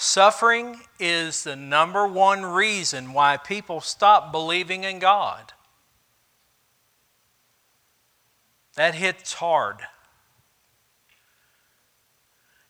Suffering 0.00 0.78
is 1.00 1.42
the 1.42 1.56
number 1.56 2.06
one 2.06 2.46
reason 2.46 3.12
why 3.12 3.36
people 3.36 3.80
stop 3.80 4.30
believing 4.30 4.84
in 4.84 5.00
God. 5.00 5.52
That 8.76 8.94
hits 8.94 9.32
hard. 9.32 9.78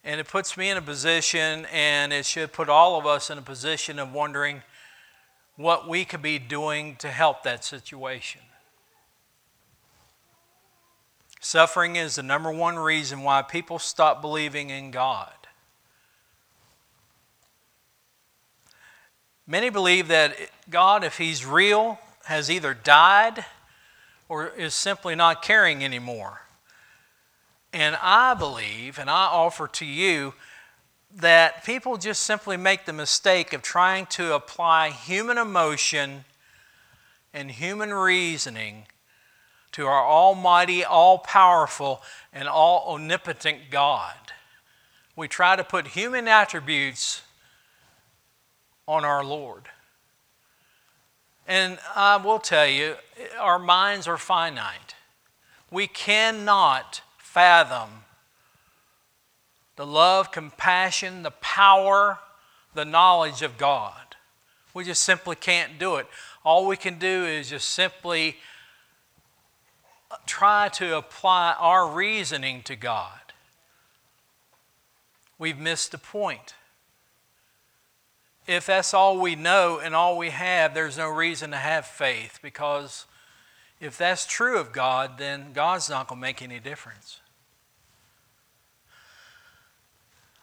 And 0.03 0.19
it 0.19 0.27
puts 0.27 0.57
me 0.57 0.71
in 0.71 0.79
a 0.79 0.83
position, 0.83 1.67
and 1.71 2.15
it 2.15 2.25
should 2.25 2.51
put 2.51 2.71
all 2.71 2.99
of 2.99 3.05
us 3.05 3.29
in 3.29 3.37
a 3.37 3.43
position 3.43 3.99
of 3.99 4.11
wondering 4.11 4.63
what 5.57 5.87
we 5.87 6.07
could 6.07 6.23
be 6.23 6.39
doing 6.39 6.97
to 6.97 7.09
help 7.09 7.43
that 7.43 7.63
situation. 7.63 8.41
Suffering 11.49 11.97
is 11.97 12.17
the 12.17 12.23
number 12.23 12.53
one 12.53 12.77
reason 12.77 13.23
why 13.23 13.41
people 13.41 13.79
stop 13.79 14.21
believing 14.21 14.69
in 14.69 14.91
God. 14.91 15.33
Many 19.47 19.71
believe 19.71 20.09
that 20.09 20.37
God, 20.69 21.05
if 21.05 21.17
He's 21.17 21.47
real, 21.47 22.01
has 22.27 22.51
either 22.51 22.75
died 22.75 23.47
or 24.29 24.49
is 24.49 24.75
simply 24.75 25.15
not 25.15 25.41
caring 25.41 25.83
anymore. 25.83 26.43
And 27.73 27.97
I 28.03 28.35
believe, 28.35 28.99
and 28.99 29.09
I 29.09 29.25
offer 29.29 29.67
to 29.69 29.87
you, 29.87 30.35
that 31.17 31.65
people 31.65 31.97
just 31.97 32.25
simply 32.25 32.59
make 32.59 32.85
the 32.85 32.93
mistake 32.93 33.55
of 33.55 33.63
trying 33.63 34.05
to 34.05 34.35
apply 34.35 34.91
human 34.91 35.39
emotion 35.39 36.27
and 37.33 37.51
human 37.51 37.95
reasoning 37.95 38.85
to 39.73 39.87
our 39.87 40.05
almighty, 40.05 40.85
all 40.85 41.19
powerful, 41.19 42.03
and 42.33 42.49
all 42.49 42.95
omnipotent 42.95 43.71
God. 43.71 44.15
We 45.15 45.29
try 45.29 45.57
to 45.57 45.65
put 45.65 45.89
human 45.89 46.29
attributes 46.29 47.23
on 48.87 49.05
our 49.05 49.25
Lord. 49.25 49.65
And 51.47 51.79
I 51.97 52.17
will 52.17 52.39
tell 52.39 52.67
you, 52.67 52.97
our 53.39 53.59
minds 53.59 54.07
are 54.07 54.19
finite. 54.19 54.95
We 55.71 55.87
cannot 55.87 57.03
fathom 57.17 58.05
the 59.77 59.87
love, 59.87 60.33
compassion, 60.33 61.23
the 61.23 61.31
power, 61.31 62.19
the 62.75 62.85
knowledge 62.85 63.43
of 63.43 63.57
God. 63.59 64.17
We 64.75 64.85
just 64.85 65.03
simply 65.03 65.37
can't 65.37 65.79
do 65.79 65.97
it. 65.97 66.07
All 66.45 66.67
we 66.67 66.77
can 66.77 66.99
do 66.99 67.25
is 67.25 67.51
just 67.51 67.71
simply 67.71 68.37
try 70.27 70.69
to 70.71 70.97
apply 70.97 71.55
our 71.59 71.89
reasoning 71.89 72.63
to 72.63 72.77
God. 72.77 73.19
We've 75.39 75.59
missed 75.59 75.93
the 75.93 75.99
point. 75.99 76.55
If 78.47 78.67
that's 78.67 78.95
all 78.95 79.21
we 79.21 79.37
know 79.37 79.79
and 79.79 79.95
all 79.95 80.17
we 80.17 80.31
have, 80.31 80.75
there's 80.75 80.97
no 80.97 81.09
reason 81.09 81.51
to 81.51 81.57
have 81.59 81.87
faith 81.87 82.39
because 82.43 83.05
if 83.81 83.99
that's 83.99 84.27
true 84.27 84.59
of 84.59 84.73
God, 84.73 85.19
then 85.19 85.53
God's 85.53 85.91
not 85.91 86.09
going 86.09 86.21
to 86.21 86.27
make 86.27 86.43
any 86.43 86.59
difference. 86.59 87.21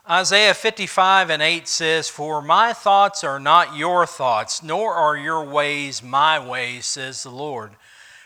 Isaiah 0.07 0.53
55 0.53 1.31
and 1.31 1.41
8 1.41 1.67
says, 1.67 2.07
For 2.07 2.41
my 2.43 2.73
thoughts 2.73 3.23
are 3.23 3.39
not 3.39 3.75
your 3.75 4.05
thoughts, 4.05 4.61
nor 4.61 4.93
are 4.93 5.17
your 5.17 5.43
ways 5.43 6.03
my 6.03 6.37
ways, 6.37 6.85
says 6.85 7.23
the 7.23 7.31
Lord. 7.31 7.71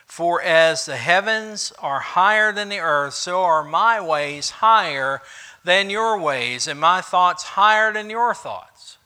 For 0.09 0.41
as 0.41 0.85
the 0.85 0.97
heavens 0.97 1.71
are 1.77 1.99
higher 1.99 2.51
than 2.51 2.69
the 2.69 2.79
earth, 2.79 3.13
so 3.13 3.43
are 3.43 3.63
my 3.63 4.01
ways 4.01 4.49
higher 4.49 5.21
than 5.63 5.91
your 5.91 6.19
ways, 6.19 6.67
and 6.67 6.79
my 6.79 6.99
thoughts 6.99 7.43
higher 7.43 7.93
than 7.93 8.09
your 8.09 8.33
thoughts. 8.33 8.97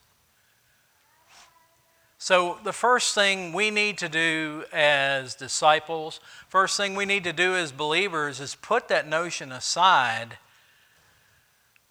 So, 2.17 2.57
the 2.63 2.71
first 2.71 3.13
thing 3.13 3.51
we 3.51 3.69
need 3.69 3.97
to 3.97 4.07
do 4.07 4.63
as 4.71 5.35
disciples, 5.35 6.21
first 6.47 6.77
thing 6.77 6.95
we 6.95 7.05
need 7.05 7.25
to 7.25 7.33
do 7.33 7.53
as 7.53 7.73
believers 7.73 8.39
is 8.39 8.55
put 8.55 8.87
that 8.87 9.05
notion 9.05 9.51
aside 9.51 10.37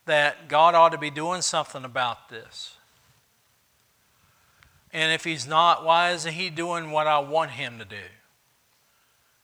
that 0.07 0.49
God 0.49 0.75
ought 0.75 0.93
to 0.93 0.99
be 0.99 1.11
doing 1.11 1.43
something 1.43 1.85
about 1.85 2.31
this. 2.31 2.79
And 4.91 5.13
if 5.13 5.25
He's 5.25 5.47
not, 5.47 5.85
why 5.85 6.13
isn't 6.13 6.33
He 6.33 6.49
doing 6.49 6.93
what 6.93 7.07
I 7.07 7.19
want 7.19 7.51
Him 7.51 7.79
to 7.79 7.85
do? 7.85 7.97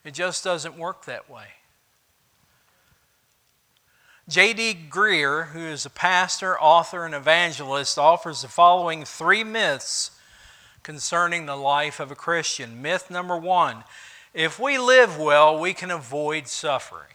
It 0.08 0.14
just 0.14 0.42
doesn't 0.42 0.78
work 0.78 1.04
that 1.04 1.28
way. 1.28 1.48
J.D. 4.26 4.86
Greear, 4.88 5.48
who 5.48 5.58
is 5.58 5.84
a 5.84 5.90
pastor, 5.90 6.58
author, 6.58 7.04
and 7.04 7.14
evangelist, 7.14 7.98
offers 7.98 8.40
the 8.40 8.48
following 8.48 9.04
three 9.04 9.44
myths 9.44 10.12
concerning 10.82 11.44
the 11.44 11.56
life 11.56 12.00
of 12.00 12.10
a 12.10 12.14
Christian. 12.14 12.80
Myth 12.80 13.10
number 13.10 13.36
one 13.36 13.84
if 14.32 14.58
we 14.58 14.78
live 14.78 15.18
well, 15.18 15.60
we 15.60 15.74
can 15.74 15.90
avoid 15.90 16.48
suffering. 16.48 17.12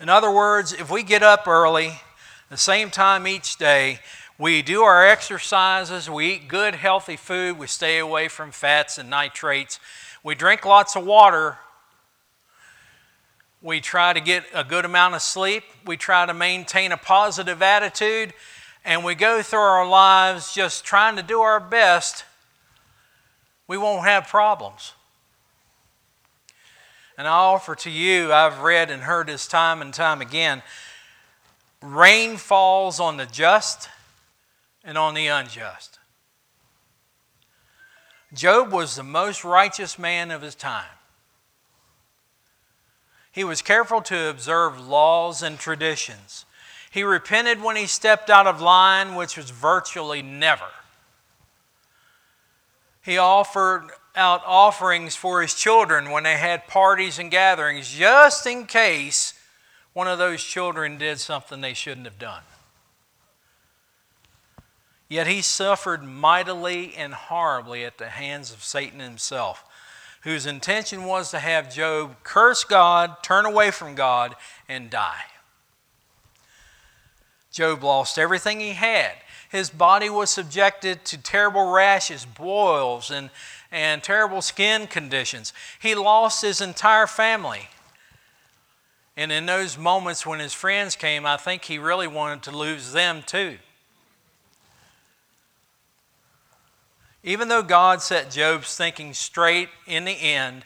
In 0.00 0.08
other 0.08 0.32
words, 0.32 0.72
if 0.72 0.90
we 0.90 1.04
get 1.04 1.22
up 1.22 1.46
early, 1.46 2.00
the 2.48 2.56
same 2.56 2.90
time 2.90 3.28
each 3.28 3.58
day, 3.58 4.00
we 4.40 4.62
do 4.62 4.82
our 4.84 5.06
exercises, 5.06 6.08
we 6.08 6.32
eat 6.32 6.48
good, 6.48 6.74
healthy 6.74 7.16
food, 7.16 7.58
we 7.58 7.66
stay 7.66 7.98
away 7.98 8.26
from 8.26 8.50
fats 8.50 8.96
and 8.96 9.10
nitrates, 9.10 9.78
we 10.24 10.34
drink 10.34 10.64
lots 10.64 10.96
of 10.96 11.04
water, 11.04 11.58
we 13.60 13.82
try 13.82 14.14
to 14.14 14.20
get 14.20 14.42
a 14.54 14.64
good 14.64 14.86
amount 14.86 15.14
of 15.14 15.20
sleep, 15.20 15.62
we 15.84 15.94
try 15.94 16.24
to 16.24 16.32
maintain 16.32 16.90
a 16.90 16.96
positive 16.96 17.60
attitude, 17.60 18.32
and 18.82 19.04
we 19.04 19.14
go 19.14 19.42
through 19.42 19.58
our 19.58 19.86
lives 19.86 20.54
just 20.54 20.86
trying 20.86 21.16
to 21.16 21.22
do 21.22 21.40
our 21.40 21.60
best, 21.60 22.24
we 23.68 23.76
won't 23.76 24.06
have 24.06 24.26
problems. 24.26 24.94
And 27.18 27.28
I 27.28 27.32
offer 27.32 27.74
to 27.74 27.90
you, 27.90 28.32
I've 28.32 28.60
read 28.60 28.90
and 28.90 29.02
heard 29.02 29.26
this 29.26 29.46
time 29.46 29.82
and 29.82 29.92
time 29.92 30.22
again 30.22 30.62
rain 31.82 32.36
falls 32.38 33.00
on 33.00 33.18
the 33.18 33.24
just 33.24 33.88
and 34.84 34.96
on 34.96 35.14
the 35.14 35.26
unjust. 35.26 35.98
Job 38.32 38.72
was 38.72 38.96
the 38.96 39.02
most 39.02 39.44
righteous 39.44 39.98
man 39.98 40.30
of 40.30 40.42
his 40.42 40.54
time. 40.54 40.84
He 43.32 43.44
was 43.44 43.62
careful 43.62 44.02
to 44.02 44.28
observe 44.28 44.80
laws 44.80 45.42
and 45.42 45.58
traditions. 45.58 46.44
He 46.90 47.02
repented 47.02 47.62
when 47.62 47.76
he 47.76 47.86
stepped 47.86 48.30
out 48.30 48.46
of 48.46 48.60
line, 48.60 49.14
which 49.14 49.36
was 49.36 49.50
virtually 49.50 50.22
never. 50.22 50.66
He 53.02 53.18
offered 53.18 53.90
out 54.16 54.42
offerings 54.44 55.14
for 55.14 55.42
his 55.42 55.54
children 55.54 56.10
when 56.10 56.24
they 56.24 56.36
had 56.36 56.66
parties 56.66 57.18
and 57.18 57.30
gatherings, 57.30 57.90
just 57.90 58.46
in 58.46 58.66
case 58.66 59.34
one 59.92 60.08
of 60.08 60.18
those 60.18 60.42
children 60.42 60.98
did 60.98 61.18
something 61.20 61.60
they 61.60 61.74
shouldn't 61.74 62.06
have 62.06 62.18
done. 62.18 62.42
Yet 65.10 65.26
he 65.26 65.42
suffered 65.42 66.04
mightily 66.04 66.94
and 66.96 67.12
horribly 67.12 67.84
at 67.84 67.98
the 67.98 68.10
hands 68.10 68.52
of 68.52 68.62
Satan 68.62 69.00
himself, 69.00 69.64
whose 70.20 70.46
intention 70.46 71.04
was 71.04 71.32
to 71.32 71.40
have 71.40 71.74
Job 71.74 72.14
curse 72.22 72.62
God, 72.62 73.16
turn 73.20 73.44
away 73.44 73.72
from 73.72 73.96
God, 73.96 74.36
and 74.68 74.88
die. 74.88 75.24
Job 77.50 77.82
lost 77.82 78.20
everything 78.20 78.60
he 78.60 78.74
had. 78.74 79.14
His 79.50 79.68
body 79.68 80.08
was 80.08 80.30
subjected 80.30 81.04
to 81.06 81.18
terrible 81.18 81.72
rashes, 81.72 82.24
boils, 82.24 83.10
and, 83.10 83.30
and 83.72 84.04
terrible 84.04 84.40
skin 84.40 84.86
conditions. 84.86 85.52
He 85.80 85.96
lost 85.96 86.42
his 86.42 86.60
entire 86.60 87.08
family. 87.08 87.68
And 89.16 89.32
in 89.32 89.46
those 89.46 89.76
moments 89.76 90.24
when 90.24 90.38
his 90.38 90.54
friends 90.54 90.94
came, 90.94 91.26
I 91.26 91.36
think 91.36 91.64
he 91.64 91.78
really 91.78 92.06
wanted 92.06 92.44
to 92.44 92.56
lose 92.56 92.92
them 92.92 93.24
too. 93.26 93.58
Even 97.22 97.48
though 97.48 97.62
God 97.62 98.00
set 98.00 98.30
Job's 98.30 98.76
thinking 98.76 99.12
straight 99.12 99.68
in 99.86 100.04
the 100.04 100.12
end, 100.12 100.64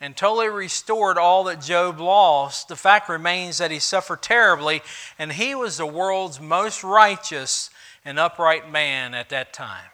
and 0.00 0.16
totally 0.16 0.48
restored 0.48 1.16
all 1.16 1.44
that 1.44 1.62
Job 1.62 2.00
lost, 2.00 2.68
the 2.68 2.76
fact 2.76 3.08
remains 3.08 3.58
that 3.58 3.70
he 3.70 3.78
suffered 3.78 4.22
terribly, 4.22 4.82
and 5.18 5.32
he 5.32 5.54
was 5.54 5.78
the 5.78 5.86
world's 5.86 6.40
most 6.40 6.84
righteous 6.84 7.70
and 8.04 8.18
upright 8.18 8.70
man 8.70 9.14
at 9.14 9.30
that 9.30 9.52
time. 9.52 9.90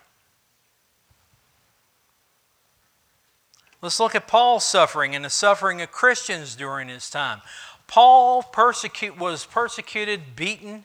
Let's 3.81 4.01
look 4.01 4.15
at 4.15 4.29
Paul's 4.29 4.65
suffering 4.65 5.15
and 5.15 5.25
the 5.25 5.31
suffering 5.31 5.83
of 5.83 5.91
Christians 5.91 6.55
during 6.55 6.89
his 6.89 7.11
time. 7.11 7.41
Paul 7.87 8.43
persecute, 8.43 9.19
was 9.19 9.45
persecuted, 9.45 10.37
beaten, 10.37 10.85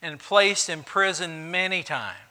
and 0.00 0.18
placed 0.18 0.68
in 0.68 0.82
prison 0.82 1.50
many 1.50 1.82
times. 1.82 2.29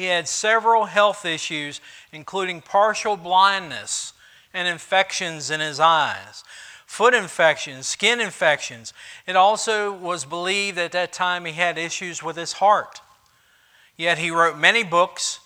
He 0.00 0.06
had 0.06 0.28
several 0.28 0.86
health 0.86 1.26
issues, 1.26 1.82
including 2.10 2.62
partial 2.62 3.18
blindness 3.18 4.14
and 4.54 4.66
infections 4.66 5.50
in 5.50 5.60
his 5.60 5.78
eyes, 5.78 6.42
foot 6.86 7.12
infections, 7.12 7.86
skin 7.86 8.18
infections. 8.18 8.94
It 9.26 9.36
also 9.36 9.92
was 9.92 10.24
believed 10.24 10.78
at 10.78 10.92
that 10.92 11.12
time 11.12 11.44
he 11.44 11.52
had 11.52 11.76
issues 11.76 12.22
with 12.22 12.36
his 12.36 12.54
heart. 12.54 13.02
Yet 13.94 14.16
he 14.16 14.30
wrote 14.30 14.56
many 14.56 14.84
books, 14.84 15.40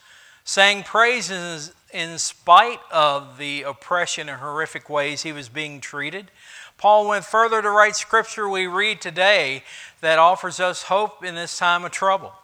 sang 0.44 0.84
praises 0.84 1.72
in 1.92 2.16
spite 2.16 2.78
of 2.92 3.38
the 3.38 3.62
oppression 3.62 4.28
and 4.28 4.38
horrific 4.38 4.88
ways 4.88 5.24
he 5.24 5.32
was 5.32 5.48
being 5.48 5.80
treated. 5.80 6.30
Paul 6.78 7.08
went 7.08 7.24
further 7.24 7.60
to 7.60 7.70
write 7.70 7.96
scripture 7.96 8.48
we 8.48 8.68
read 8.68 9.00
today 9.00 9.64
that 10.00 10.20
offers 10.20 10.60
us 10.60 10.84
hope 10.84 11.24
in 11.24 11.34
this 11.34 11.58
time 11.58 11.84
of 11.84 11.90
trouble. 11.90 12.34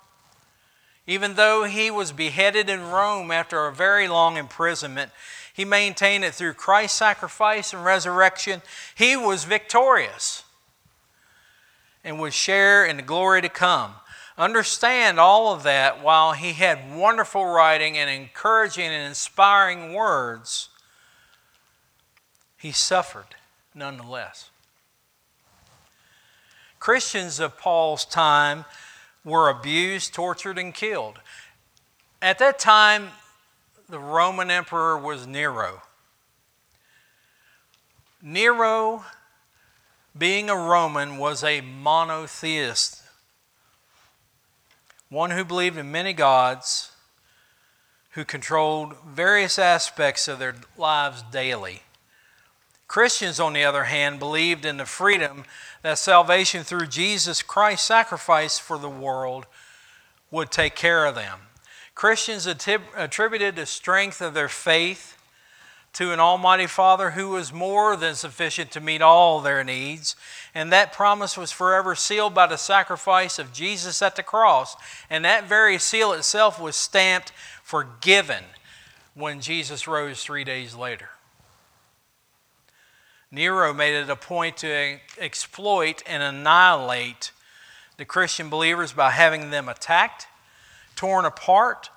Even 1.10 1.34
though 1.34 1.64
he 1.64 1.90
was 1.90 2.12
beheaded 2.12 2.70
in 2.70 2.88
Rome 2.88 3.32
after 3.32 3.66
a 3.66 3.72
very 3.72 4.06
long 4.06 4.36
imprisonment, 4.36 5.10
he 5.52 5.64
maintained 5.64 6.22
it 6.22 6.34
through 6.34 6.54
Christ's 6.54 6.98
sacrifice 6.98 7.72
and 7.72 7.84
resurrection. 7.84 8.62
He 8.94 9.16
was 9.16 9.42
victorious 9.42 10.44
and 12.04 12.20
would 12.20 12.32
share 12.32 12.86
in 12.86 12.96
the 12.96 13.02
glory 13.02 13.42
to 13.42 13.48
come. 13.48 13.94
Understand 14.38 15.18
all 15.18 15.52
of 15.52 15.64
that 15.64 16.00
while 16.00 16.34
he 16.34 16.52
had 16.52 16.96
wonderful 16.96 17.44
writing 17.44 17.98
and 17.98 18.08
encouraging 18.08 18.86
and 18.86 19.08
inspiring 19.08 19.92
words, 19.92 20.68
he 22.56 22.70
suffered 22.70 23.34
nonetheless. 23.74 24.50
Christians 26.78 27.40
of 27.40 27.58
Paul's 27.58 28.04
time 28.04 28.64
were 29.24 29.48
abused, 29.48 30.14
tortured, 30.14 30.58
and 30.58 30.74
killed. 30.74 31.20
At 32.22 32.38
that 32.38 32.58
time, 32.58 33.10
the 33.88 33.98
Roman 33.98 34.50
emperor 34.50 34.98
was 34.98 35.26
Nero. 35.26 35.82
Nero, 38.22 39.04
being 40.16 40.50
a 40.50 40.56
Roman, 40.56 41.16
was 41.16 41.42
a 41.42 41.60
monotheist, 41.60 43.02
one 45.08 45.30
who 45.30 45.44
believed 45.44 45.76
in 45.76 45.90
many 45.90 46.12
gods, 46.12 46.92
who 48.10 48.24
controlled 48.24 48.96
various 49.06 49.58
aspects 49.58 50.28
of 50.28 50.38
their 50.38 50.54
lives 50.76 51.22
daily. 51.30 51.82
Christians, 52.90 53.38
on 53.38 53.52
the 53.52 53.62
other 53.62 53.84
hand, 53.84 54.18
believed 54.18 54.64
in 54.64 54.76
the 54.76 54.84
freedom 54.84 55.44
that 55.82 55.96
salvation 55.96 56.64
through 56.64 56.88
Jesus 56.88 57.40
Christ's 57.40 57.86
sacrifice 57.86 58.58
for 58.58 58.78
the 58.78 58.90
world 58.90 59.46
would 60.32 60.50
take 60.50 60.74
care 60.74 61.06
of 61.06 61.14
them. 61.14 61.38
Christians 61.94 62.48
attributed 62.48 63.54
the 63.54 63.66
strength 63.66 64.20
of 64.20 64.34
their 64.34 64.48
faith 64.48 65.16
to 65.92 66.12
an 66.12 66.18
Almighty 66.18 66.66
Father 66.66 67.10
who 67.10 67.28
was 67.28 67.52
more 67.52 67.94
than 67.94 68.16
sufficient 68.16 68.72
to 68.72 68.80
meet 68.80 69.02
all 69.02 69.38
their 69.40 69.62
needs. 69.62 70.16
And 70.52 70.72
that 70.72 70.92
promise 70.92 71.38
was 71.38 71.52
forever 71.52 71.94
sealed 71.94 72.34
by 72.34 72.48
the 72.48 72.56
sacrifice 72.56 73.38
of 73.38 73.52
Jesus 73.52 74.02
at 74.02 74.16
the 74.16 74.24
cross. 74.24 74.74
And 75.08 75.24
that 75.24 75.48
very 75.48 75.78
seal 75.78 76.10
itself 76.10 76.60
was 76.60 76.74
stamped 76.74 77.30
forgiven 77.62 78.42
when 79.14 79.40
Jesus 79.40 79.86
rose 79.86 80.24
three 80.24 80.42
days 80.42 80.74
later. 80.74 81.10
Nero 83.32 83.72
made 83.72 83.94
it 83.94 84.10
a 84.10 84.16
point 84.16 84.56
to 84.58 84.98
exploit 85.18 86.02
and 86.04 86.22
annihilate 86.22 87.30
the 87.96 88.04
Christian 88.04 88.50
believers 88.50 88.92
by 88.92 89.10
having 89.12 89.50
them 89.50 89.68
attacked, 89.68 90.26
torn 90.96 91.24
apart, 91.24 91.90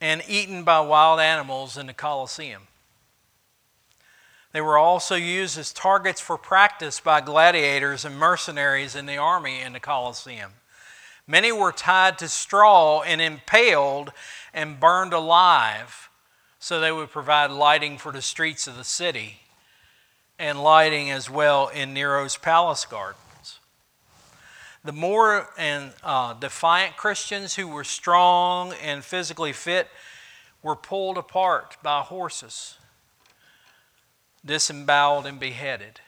and 0.00 0.22
eaten 0.28 0.62
by 0.62 0.80
wild 0.80 1.20
animals 1.20 1.78
in 1.78 1.86
the 1.86 1.94
Colosseum. 1.94 2.62
They 4.52 4.60
were 4.60 4.76
also 4.76 5.14
used 5.14 5.58
as 5.58 5.72
targets 5.72 6.20
for 6.20 6.36
practice 6.36 7.00
by 7.00 7.22
gladiators 7.22 8.04
and 8.04 8.18
mercenaries 8.18 8.94
in 8.94 9.06
the 9.06 9.16
army 9.16 9.60
in 9.62 9.72
the 9.72 9.80
Colosseum. 9.80 10.52
Many 11.26 11.50
were 11.50 11.72
tied 11.72 12.18
to 12.18 12.28
straw 12.28 13.00
and 13.00 13.22
impaled 13.22 14.12
and 14.52 14.78
burned 14.78 15.14
alive 15.14 16.10
so 16.58 16.78
they 16.78 16.92
would 16.92 17.10
provide 17.10 17.50
lighting 17.50 17.96
for 17.96 18.12
the 18.12 18.22
streets 18.22 18.66
of 18.66 18.76
the 18.76 18.84
city 18.84 19.40
and 20.38 20.62
lighting 20.62 21.10
as 21.10 21.30
well 21.30 21.68
in 21.68 21.94
Nero's 21.94 22.36
palace 22.36 22.84
gardens. 22.84 23.58
The 24.84 24.92
more 24.92 25.48
and 25.56 25.92
uh, 26.02 26.34
defiant 26.34 26.96
Christians 26.96 27.54
who 27.54 27.68
were 27.68 27.84
strong 27.84 28.74
and 28.82 29.04
physically 29.04 29.52
fit 29.52 29.88
were 30.62 30.76
pulled 30.76 31.16
apart 31.16 31.76
by 31.82 32.00
horses, 32.00 32.76
disemboweled, 34.44 35.26
and 35.26 35.40
beheaded. 35.40 36.00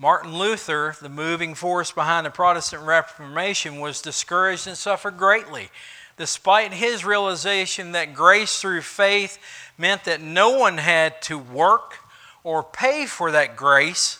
Martin 0.00 0.32
Luther, 0.32 0.94
the 1.00 1.08
moving 1.08 1.56
force 1.56 1.90
behind 1.90 2.24
the 2.24 2.30
Protestant 2.30 2.84
Reformation, 2.84 3.80
was 3.80 4.00
discouraged 4.00 4.68
and 4.68 4.76
suffered 4.76 5.18
greatly. 5.18 5.70
Despite 6.18 6.72
his 6.72 7.04
realization 7.04 7.92
that 7.92 8.12
grace 8.12 8.60
through 8.60 8.82
faith 8.82 9.38
meant 9.78 10.04
that 10.04 10.20
no 10.20 10.50
one 10.50 10.78
had 10.78 11.22
to 11.22 11.38
work 11.38 11.98
or 12.42 12.62
pay 12.62 13.06
for 13.06 13.30
that 13.30 13.56
grace, 13.56 14.18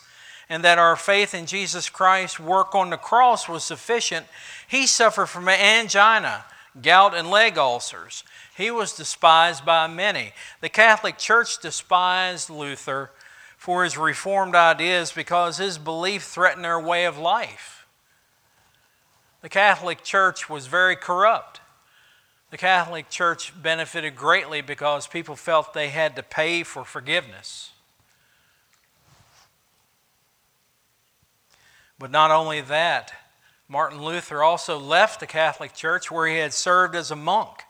and 0.48 0.64
that 0.64 0.78
our 0.78 0.96
faith 0.96 1.34
in 1.34 1.46
Jesus 1.46 1.90
Christ's 1.90 2.40
work 2.40 2.74
on 2.74 2.90
the 2.90 2.96
cross 2.96 3.48
was 3.48 3.64
sufficient, 3.64 4.26
he 4.66 4.86
suffered 4.86 5.26
from 5.26 5.48
angina, 5.48 6.44
gout, 6.80 7.14
and 7.14 7.30
leg 7.30 7.58
ulcers. 7.58 8.24
He 8.56 8.70
was 8.70 8.96
despised 8.96 9.64
by 9.64 9.86
many. 9.86 10.32
The 10.60 10.68
Catholic 10.68 11.18
Church 11.18 11.60
despised 11.60 12.48
Luther 12.48 13.10
for 13.56 13.84
his 13.84 13.98
reformed 13.98 14.54
ideas 14.54 15.12
because 15.12 15.58
his 15.58 15.78
belief 15.78 16.22
threatened 16.22 16.64
their 16.64 16.80
way 16.80 17.04
of 17.04 17.18
life. 17.18 17.86
The 19.42 19.48
Catholic 19.48 20.02
Church 20.02 20.48
was 20.48 20.66
very 20.66 20.96
corrupt. 20.96 21.60
The 22.50 22.56
Catholic 22.56 23.10
Church 23.10 23.52
benefited 23.60 24.16
greatly 24.16 24.62
because 24.62 25.06
people 25.06 25.36
felt 25.36 25.74
they 25.74 25.90
had 25.90 26.16
to 26.16 26.22
pay 26.22 26.62
for 26.62 26.84
forgiveness. 26.84 27.72
But 31.98 32.10
not 32.10 32.30
only 32.30 32.60
that, 32.62 33.12
Martin 33.68 34.02
Luther 34.02 34.42
also 34.42 34.78
left 34.78 35.20
the 35.20 35.26
Catholic 35.26 35.74
Church 35.74 36.10
where 36.10 36.26
he 36.26 36.36
had 36.36 36.54
served 36.54 36.94
as 36.94 37.10
a 37.10 37.16
monk 37.16 37.64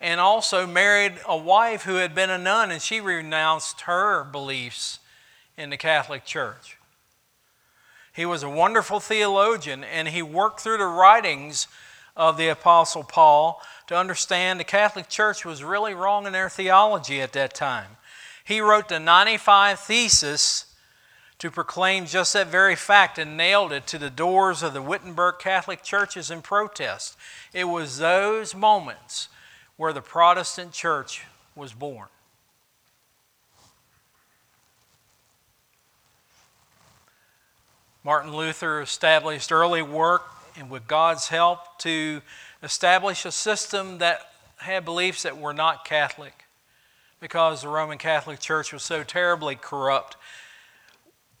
and 0.00 0.20
also 0.20 0.66
married 0.66 1.14
a 1.26 1.36
wife 1.36 1.82
who 1.82 1.96
had 1.96 2.14
been 2.14 2.30
a 2.30 2.38
nun 2.38 2.70
and 2.70 2.82
she 2.82 3.00
renounced 3.00 3.82
her 3.82 4.24
beliefs 4.24 4.98
in 5.56 5.70
the 5.70 5.76
Catholic 5.76 6.24
Church. 6.24 6.78
He 8.12 8.26
was 8.26 8.42
a 8.42 8.50
wonderful 8.50 8.98
theologian 8.98 9.84
and 9.84 10.08
he 10.08 10.22
worked 10.22 10.60
through 10.60 10.78
the 10.78 10.86
writings 10.86 11.68
of 12.18 12.36
the 12.36 12.48
Apostle 12.48 13.04
Paul 13.04 13.62
to 13.86 13.96
understand 13.96 14.58
the 14.58 14.64
Catholic 14.64 15.08
Church 15.08 15.44
was 15.44 15.62
really 15.62 15.94
wrong 15.94 16.26
in 16.26 16.32
their 16.32 16.48
theology 16.48 17.22
at 17.22 17.32
that 17.32 17.54
time. 17.54 17.96
He 18.44 18.60
wrote 18.60 18.88
the 18.88 18.98
95 18.98 19.78
Thesis 19.78 20.74
to 21.38 21.50
proclaim 21.50 22.06
just 22.06 22.32
that 22.32 22.48
very 22.48 22.74
fact 22.74 23.18
and 23.18 23.36
nailed 23.36 23.72
it 23.72 23.86
to 23.86 23.98
the 23.98 24.10
doors 24.10 24.64
of 24.64 24.74
the 24.74 24.82
Wittenberg 24.82 25.38
Catholic 25.38 25.84
churches 25.84 26.30
in 26.30 26.42
protest. 26.42 27.16
It 27.54 27.64
was 27.64 27.98
those 27.98 28.54
moments 28.54 29.28
where 29.76 29.92
the 29.92 30.02
Protestant 30.02 30.72
church 30.72 31.24
was 31.54 31.72
born. 31.72 32.08
Martin 38.02 38.34
Luther 38.34 38.80
established 38.80 39.52
early 39.52 39.82
work 39.82 40.37
and 40.58 40.70
with 40.70 40.86
God's 40.86 41.28
help 41.28 41.78
to 41.78 42.20
establish 42.62 43.24
a 43.24 43.32
system 43.32 43.98
that 43.98 44.20
had 44.56 44.84
beliefs 44.84 45.22
that 45.22 45.38
were 45.38 45.54
not 45.54 45.84
Catholic 45.84 46.44
because 47.20 47.62
the 47.62 47.68
Roman 47.68 47.98
Catholic 47.98 48.40
Church 48.40 48.72
was 48.72 48.82
so 48.82 49.02
terribly 49.04 49.54
corrupt 49.54 50.16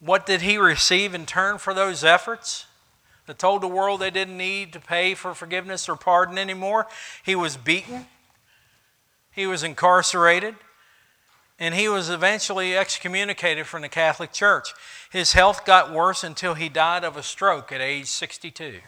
what 0.00 0.26
did 0.26 0.42
he 0.42 0.58
receive 0.58 1.14
in 1.14 1.26
turn 1.26 1.58
for 1.58 1.74
those 1.74 2.04
efforts? 2.04 2.66
That 3.26 3.38
told 3.38 3.62
the 3.62 3.68
world 3.68 4.00
they 4.00 4.10
didn't 4.10 4.38
need 4.38 4.72
to 4.72 4.80
pay 4.80 5.14
for 5.14 5.34
forgiveness 5.34 5.88
or 5.88 5.96
pardon 5.96 6.38
anymore. 6.38 6.86
He 7.22 7.34
was 7.34 7.56
beaten, 7.56 8.06
he 9.30 9.46
was 9.46 9.62
incarcerated, 9.62 10.54
and 11.58 11.74
he 11.74 11.88
was 11.88 12.08
eventually 12.08 12.76
excommunicated 12.76 13.66
from 13.66 13.82
the 13.82 13.88
Catholic 13.88 14.32
Church. 14.32 14.72
His 15.10 15.34
health 15.34 15.66
got 15.66 15.92
worse 15.92 16.24
until 16.24 16.54
he 16.54 16.68
died 16.70 17.04
of 17.04 17.16
a 17.16 17.22
stroke 17.22 17.70
at 17.70 17.82
age 17.82 18.06
62. 18.06 18.80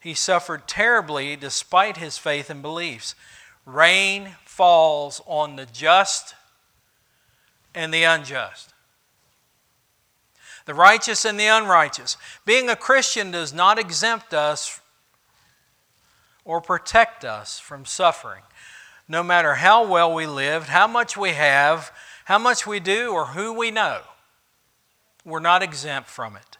He 0.00 0.14
suffered 0.14 0.68
terribly 0.68 1.36
despite 1.36 1.96
his 1.96 2.18
faith 2.18 2.50
and 2.50 2.62
beliefs. 2.62 3.14
Rain 3.64 4.36
falls 4.44 5.20
on 5.26 5.56
the 5.56 5.66
just 5.66 6.34
and 7.74 7.92
the 7.92 8.04
unjust 8.04 8.72
the 10.66 10.74
righteous 10.74 11.24
and 11.24 11.40
the 11.40 11.46
unrighteous. 11.46 12.16
Being 12.44 12.68
a 12.68 12.76
Christian 12.76 13.30
does 13.30 13.54
not 13.54 13.78
exempt 13.78 14.34
us 14.34 14.80
or 16.44 16.60
protect 16.60 17.24
us 17.24 17.58
from 17.58 17.84
suffering. 17.84 18.42
No 19.08 19.22
matter 19.22 19.54
how 19.54 19.86
well 19.86 20.12
we 20.12 20.26
lived, 20.26 20.68
how 20.68 20.88
much 20.88 21.16
we 21.16 21.30
have, 21.30 21.92
how 22.24 22.38
much 22.38 22.66
we 22.66 22.80
do, 22.80 23.12
or 23.12 23.26
who 23.26 23.52
we 23.52 23.70
know, 23.70 24.00
we're 25.24 25.38
not 25.38 25.62
exempt 25.62 26.10
from 26.10 26.36
it. 26.36 26.55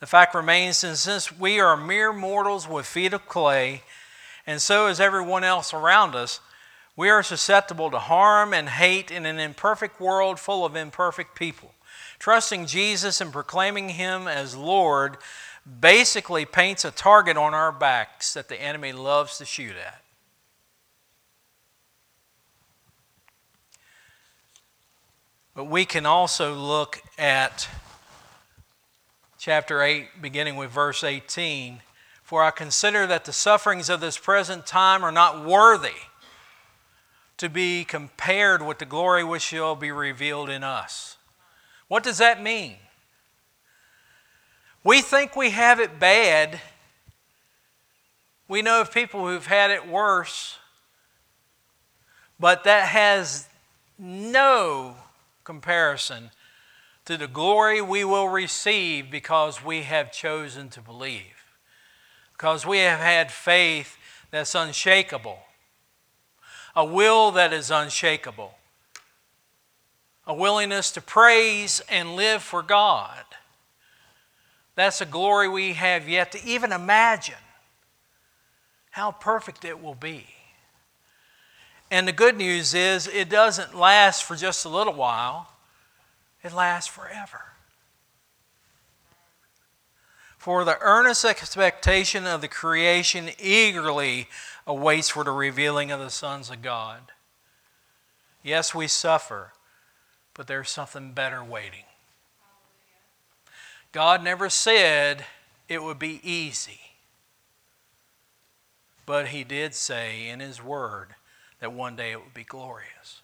The 0.00 0.06
fact 0.06 0.34
remains 0.34 0.80
that 0.80 0.96
since 0.96 1.30
we 1.30 1.60
are 1.60 1.76
mere 1.76 2.12
mortals 2.12 2.66
with 2.66 2.86
feet 2.86 3.12
of 3.12 3.28
clay, 3.28 3.82
and 4.46 4.60
so 4.60 4.88
is 4.88 4.98
everyone 4.98 5.44
else 5.44 5.74
around 5.74 6.14
us, 6.14 6.40
we 6.96 7.10
are 7.10 7.22
susceptible 7.22 7.90
to 7.90 7.98
harm 7.98 8.54
and 8.54 8.68
hate 8.68 9.10
in 9.10 9.26
an 9.26 9.38
imperfect 9.38 10.00
world 10.00 10.40
full 10.40 10.64
of 10.64 10.74
imperfect 10.74 11.34
people. 11.34 11.74
Trusting 12.18 12.66
Jesus 12.66 13.20
and 13.20 13.32
proclaiming 13.32 13.90
Him 13.90 14.26
as 14.26 14.56
Lord 14.56 15.18
basically 15.80 16.46
paints 16.46 16.84
a 16.84 16.90
target 16.90 17.36
on 17.36 17.52
our 17.54 17.72
backs 17.72 18.32
that 18.34 18.48
the 18.48 18.60
enemy 18.60 18.92
loves 18.92 19.36
to 19.38 19.44
shoot 19.44 19.76
at. 19.76 20.02
But 25.54 25.64
we 25.64 25.84
can 25.84 26.06
also 26.06 26.54
look 26.54 27.02
at 27.18 27.68
chapter 29.40 29.82
8, 29.82 30.20
beginning 30.20 30.56
with 30.56 30.70
verse 30.70 31.02
18. 31.02 31.80
For 32.22 32.44
I 32.44 32.50
consider 32.50 33.06
that 33.06 33.24
the 33.24 33.32
sufferings 33.32 33.88
of 33.88 34.02
this 34.02 34.18
present 34.18 34.66
time 34.66 35.02
are 35.02 35.10
not 35.10 35.42
worthy 35.42 35.96
to 37.38 37.48
be 37.48 37.84
compared 37.84 38.60
with 38.60 38.78
the 38.78 38.84
glory 38.84 39.24
which 39.24 39.40
shall 39.40 39.74
be 39.74 39.90
revealed 39.90 40.50
in 40.50 40.62
us. 40.62 41.16
What 41.88 42.02
does 42.02 42.18
that 42.18 42.42
mean? 42.42 42.76
We 44.84 45.00
think 45.00 45.34
we 45.34 45.50
have 45.50 45.80
it 45.80 45.98
bad. 45.98 46.60
We 48.46 48.60
know 48.60 48.82
of 48.82 48.92
people 48.92 49.26
who've 49.26 49.46
had 49.46 49.70
it 49.70 49.88
worse, 49.88 50.58
but 52.38 52.64
that 52.64 52.88
has 52.88 53.48
no 53.98 54.96
comparison 55.44 56.30
to 57.06 57.16
the 57.16 57.26
glory 57.26 57.80
we 57.80 58.04
will 58.04 58.28
receive 58.28 59.10
because 59.10 59.64
we 59.64 59.82
have 59.82 60.12
chosen 60.12 60.68
to 60.70 60.80
believe, 60.80 61.44
because 62.32 62.64
we 62.66 62.78
have 62.78 63.00
had 63.00 63.32
faith 63.32 63.96
that's 64.30 64.54
unshakable. 64.54 65.38
a 66.76 66.84
will 66.84 67.30
that 67.32 67.52
is 67.52 67.70
unshakable, 67.70 68.54
a 70.26 70.34
willingness 70.34 70.90
to 70.92 71.00
praise 71.00 71.80
and 71.88 72.16
live 72.16 72.42
for 72.42 72.62
God. 72.62 73.24
That's 74.76 75.00
a 75.00 75.06
glory 75.06 75.48
we 75.48 75.74
have 75.74 76.08
yet 76.08 76.32
to 76.32 76.44
even 76.44 76.72
imagine 76.72 77.34
how 78.90 79.12
perfect 79.12 79.64
it 79.64 79.82
will 79.82 79.94
be. 79.94 80.26
And 81.90 82.06
the 82.06 82.12
good 82.12 82.36
news 82.36 82.72
is, 82.72 83.08
it 83.08 83.28
doesn't 83.28 83.76
last 83.76 84.22
for 84.22 84.36
just 84.36 84.64
a 84.64 84.68
little 84.68 84.92
while, 84.94 85.52
it 86.42 86.52
lasts 86.52 86.88
forever. 86.88 87.52
For 90.38 90.64
the 90.64 90.78
earnest 90.80 91.24
expectation 91.24 92.26
of 92.26 92.40
the 92.40 92.48
creation 92.48 93.30
eagerly 93.38 94.28
awaits 94.66 95.10
for 95.10 95.22
the 95.22 95.32
revealing 95.32 95.90
of 95.90 96.00
the 96.00 96.08
sons 96.08 96.48
of 96.48 96.62
God. 96.62 97.12
Yes, 98.42 98.74
we 98.74 98.86
suffer, 98.86 99.52
but 100.32 100.46
there's 100.46 100.70
something 100.70 101.12
better 101.12 101.44
waiting. 101.44 101.84
God 103.92 104.24
never 104.24 104.48
said 104.48 105.26
it 105.68 105.82
would 105.82 105.98
be 105.98 106.20
easy, 106.22 106.80
but 109.04 109.28
He 109.28 109.44
did 109.44 109.74
say 109.74 110.26
in 110.26 110.40
His 110.40 110.62
Word 110.62 111.08
that 111.60 111.72
one 111.72 111.96
day 111.96 112.12
it 112.12 112.22
would 112.22 112.32
be 112.32 112.44
glorious. 112.44 113.19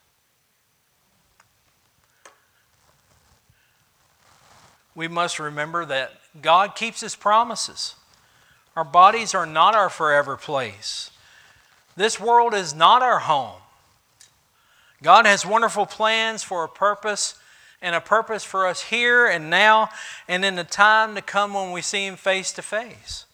We 4.97 5.07
must 5.09 5.39
remember 5.39 5.85
that 5.85 6.13
God 6.41 6.75
keeps 6.75 7.03
His 7.03 7.15
promises. 7.15 7.95
Our 8.75 8.85
bodies 8.85 9.35
are 9.35 9.47
not 9.47 9.75
our 9.75 9.91
forever 9.91 10.37
place. 10.37 11.11
This 11.97 12.19
world 12.19 12.55
is 12.55 12.75
not 12.75 13.03
our 13.03 13.21
home. 13.21 13.61
God 15.03 15.27
has 15.27 15.45
wonderful 15.45 15.85
plans 15.85 16.43
for 16.43 16.65
a 16.65 16.69
purpose 16.69 17.39
and 17.83 17.95
a 17.95 18.01
purpose 18.01 18.43
for 18.43 18.67
us 18.67 18.85
here 18.85 19.27
and 19.27 19.51
now 19.51 19.91
and 20.27 20.45
in 20.45 20.55
the 20.57 20.65
time 20.65 21.15
to 21.15 21.21
come 21.21 21.53
when 21.53 21.73
we 21.73 21.83
see 21.83 22.07
Him 22.07 22.17
face 22.17 22.51
to 22.53 22.63
face. 22.63 23.27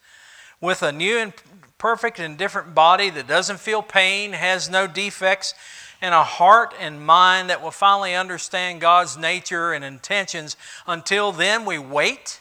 With 0.60 0.82
a 0.82 0.90
new 0.90 1.16
and 1.16 1.32
perfect 1.78 2.18
and 2.18 2.36
different 2.36 2.74
body 2.74 3.08
that 3.10 3.28
doesn't 3.28 3.60
feel 3.60 3.82
pain, 3.82 4.32
has 4.32 4.68
no 4.68 4.88
defects, 4.88 5.54
and 6.02 6.14
a 6.14 6.24
heart 6.24 6.74
and 6.80 7.00
mind 7.00 7.48
that 7.48 7.62
will 7.62 7.70
finally 7.70 8.14
understand 8.14 8.80
God's 8.80 9.16
nature 9.16 9.72
and 9.72 9.84
intentions. 9.84 10.56
Until 10.86 11.30
then, 11.30 11.64
we 11.64 11.78
wait, 11.78 12.40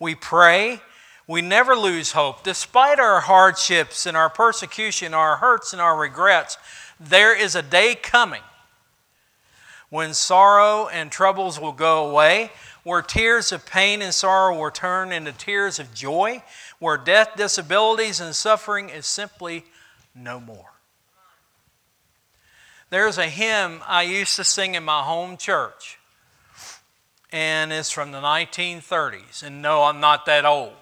we 0.00 0.14
pray, 0.14 0.80
we 1.26 1.42
never 1.42 1.76
lose 1.76 2.12
hope. 2.12 2.42
Despite 2.42 2.98
our 2.98 3.20
hardships 3.20 4.06
and 4.06 4.16
our 4.16 4.30
persecution, 4.30 5.12
our 5.12 5.36
hurts 5.36 5.74
and 5.74 5.82
our 5.82 5.96
regrets, 5.96 6.56
there 6.98 7.38
is 7.38 7.54
a 7.54 7.62
day 7.62 7.94
coming 7.94 8.42
when 9.90 10.14
sorrow 10.14 10.88
and 10.88 11.12
troubles 11.12 11.60
will 11.60 11.72
go 11.72 12.08
away, 12.08 12.50
where 12.84 13.02
tears 13.02 13.52
of 13.52 13.66
pain 13.66 14.00
and 14.00 14.14
sorrow 14.14 14.58
will 14.58 14.70
turn 14.70 15.12
into 15.12 15.32
tears 15.32 15.78
of 15.78 15.92
joy, 15.94 16.42
where 16.78 16.96
death, 16.96 17.30
disabilities, 17.36 18.20
and 18.20 18.34
suffering 18.34 18.88
is 18.88 19.06
simply 19.06 19.64
no 20.14 20.40
more. 20.40 20.67
There's 22.90 23.18
a 23.18 23.26
hymn 23.26 23.82
I 23.86 24.02
used 24.02 24.36
to 24.36 24.44
sing 24.44 24.74
in 24.74 24.82
my 24.82 25.02
home 25.02 25.36
church, 25.36 25.98
and 27.30 27.70
it's 27.70 27.90
from 27.90 28.12
the 28.12 28.20
1930s. 28.20 29.42
And 29.42 29.60
no, 29.60 29.82
I'm 29.82 30.00
not 30.00 30.24
that 30.24 30.46
old. 30.46 30.72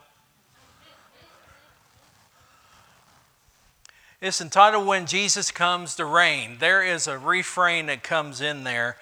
It's 4.20 4.40
entitled 4.40 4.86
When 4.86 5.06
Jesus 5.06 5.50
Comes 5.50 5.96
to 5.96 6.04
Reign. 6.04 6.58
There 6.60 6.82
is 6.82 7.08
a 7.08 7.18
refrain 7.18 7.86
that 7.86 8.04
comes 8.04 8.40
in 8.40 8.62
there, 8.62 8.96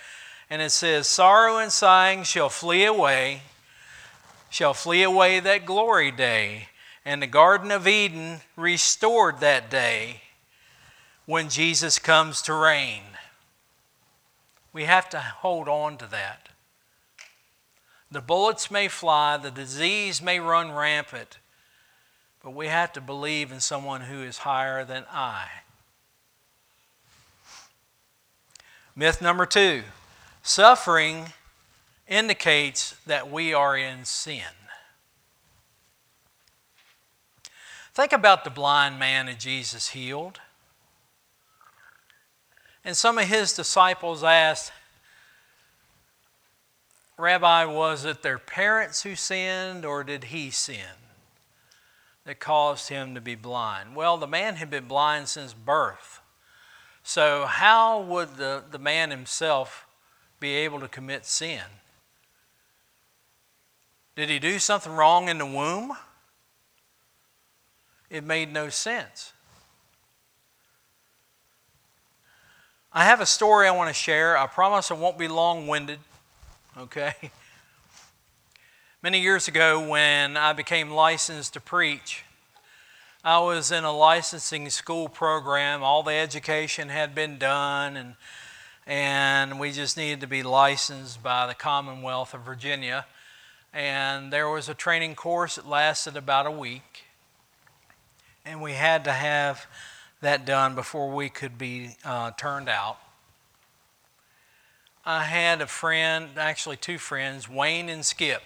and 0.49 0.62
it 0.62 0.71
says, 0.71 1.07
Sorrow 1.07 1.59
and 1.59 1.71
sighing 1.71 2.23
shall 2.23 2.49
flee 2.49 2.87
away, 2.87 3.43
shall 4.49 4.73
flee 4.73 5.03
away 5.03 5.40
that 5.40 5.67
glory 5.67 6.11
day, 6.11 6.69
and 7.05 7.21
the 7.21 7.27
Garden 7.27 7.71
of 7.71 7.87
Eden 7.87 8.40
restored 8.57 9.40
that 9.40 9.71
day 9.71 10.23
when 11.27 11.49
Jesus 11.49 11.99
comes 11.99 12.43
to 12.43 12.55
reign. 12.55 13.03
We 14.73 14.85
have 14.85 15.09
to 15.11 15.21
hold 15.21 15.69
on 15.69 15.97
to 15.99 16.07
that. 16.07 16.49
The 18.11 18.21
bullets 18.21 18.71
may 18.71 18.89
fly, 18.89 19.37
the 19.37 19.51
disease 19.51 20.21
may 20.21 20.39
run 20.39 20.73
rampant, 20.73 21.39
but 22.43 22.55
we 22.55 22.67
have 22.69 22.93
to 22.93 23.01
believe 23.01 23.51
in 23.51 23.61
someone 23.61 24.03
who 24.03 24.23
is 24.23 24.39
higher 24.39 24.85
than 24.85 25.05
I. 25.11 25.47
Myth 28.95 29.21
number 29.21 29.47
two 29.47 29.83
suffering 30.43 31.33
indicates 32.07 32.97
that 33.07 33.31
we 33.31 33.55
are 33.55 33.77
in 33.77 34.05
sin. 34.05 34.43
Think 37.95 38.13
about 38.13 38.45
the 38.45 38.51
blind 38.51 38.99
man 38.99 39.27
that 39.27 39.39
Jesus 39.39 39.91
healed. 39.91 40.41
And 42.85 42.97
some 42.97 43.18
of 43.18 43.27
his 43.27 43.53
disciples 43.53 44.23
asked, 44.23 44.73
Rabbi, 47.16 47.64
was 47.64 48.05
it 48.05 48.23
their 48.23 48.38
parents 48.38 49.03
who 49.03 49.14
sinned 49.14 49.85
or 49.85 50.05
did 50.05 50.25
he 50.25 50.51
sin? 50.51 51.05
that 52.25 52.40
caused 52.40 52.88
him 52.88 53.14
to 53.14 53.20
be 53.20 53.35
blind? 53.35 53.94
Well, 53.94 54.16
the 54.16 54.27
man 54.27 54.57
had 54.57 54.70
been 54.70 54.88
blind 54.88 55.29
since 55.29 55.53
birth. 55.53 56.20
So, 57.03 57.44
how 57.47 58.01
would 58.01 58.37
the, 58.37 58.64
the 58.70 58.79
man 58.79 59.11
himself 59.11 59.87
be 60.40 60.55
able 60.55 60.81
to 60.81 60.88
commit 60.88 61.27
sin? 61.27 61.62
Did 64.16 64.31
he 64.31 64.38
do 64.38 64.59
something 64.59 64.92
wrong 64.92 65.29
in 65.29 65.38
the 65.38 65.47
womb? 65.47 65.92
It 68.09 68.25
made 68.25 68.53
no 68.53 68.70
sense. 68.70 69.34
I 72.97 73.07
have 73.07 73.21
a 73.21 73.27
story 73.27 73.67
I 73.67 73.73
want 73.73 73.89
to 73.89 73.95
share. 73.95 74.39
I 74.39 74.47
promise 74.47 74.93
I 74.93 74.95
won't 74.95 75.19
be 75.19 75.27
long 75.27 75.67
winded, 75.67 75.99
okay? 76.79 77.13
Many 79.03 79.21
years 79.21 79.49
ago, 79.49 79.89
when 79.89 80.37
I 80.37 80.53
became 80.53 80.93
licensed 80.93 81.55
to 81.55 81.61
preach, 81.61 82.23
I 83.25 83.41
was 83.41 83.73
in 83.73 83.83
a 83.83 83.91
licensing 83.91 84.71
school 84.71 85.09
program. 85.09 85.83
All 85.83 86.05
the 86.05 86.13
education 86.13 86.89
had 86.89 87.17
been 87.17 87.37
done, 87.37 87.97
and, 87.97 88.15
and 88.87 89.59
we 89.59 89.73
just 89.73 89.97
needed 89.97 90.21
to 90.21 90.29
be 90.29 90.45
licensed 90.45 91.21
by 91.21 91.49
the 91.49 91.55
Commonwealth 91.55 92.33
of 92.33 92.43
Virginia. 92.43 93.07
And 93.73 94.33
there 94.33 94.49
was 94.49 94.69
a 94.69 94.75
training 94.75 95.17
course 95.17 95.57
that 95.57 95.67
lasted 95.67 96.17
about 96.17 96.47
a 96.47 96.51
week, 96.53 97.07
and 98.47 98.63
we 98.63 98.75
had 98.75 99.03
to 99.03 99.13
have 99.13 99.67
that 100.25 100.45
done 100.45 100.75
before 100.75 101.11
we 101.11 101.29
could 101.29 101.57
be 101.57 101.97
uh, 102.05 102.33
turned 102.33 102.69
out. 102.69 102.99
I 105.07 105.25
had 105.25 105.61
a 105.61 105.67
friend, 105.67 106.31
actually 106.37 106.77
two 106.77 106.99
friends, 106.99 107.49
Wayne 107.49 107.89
and 107.89 108.05
Skip. 108.05 108.43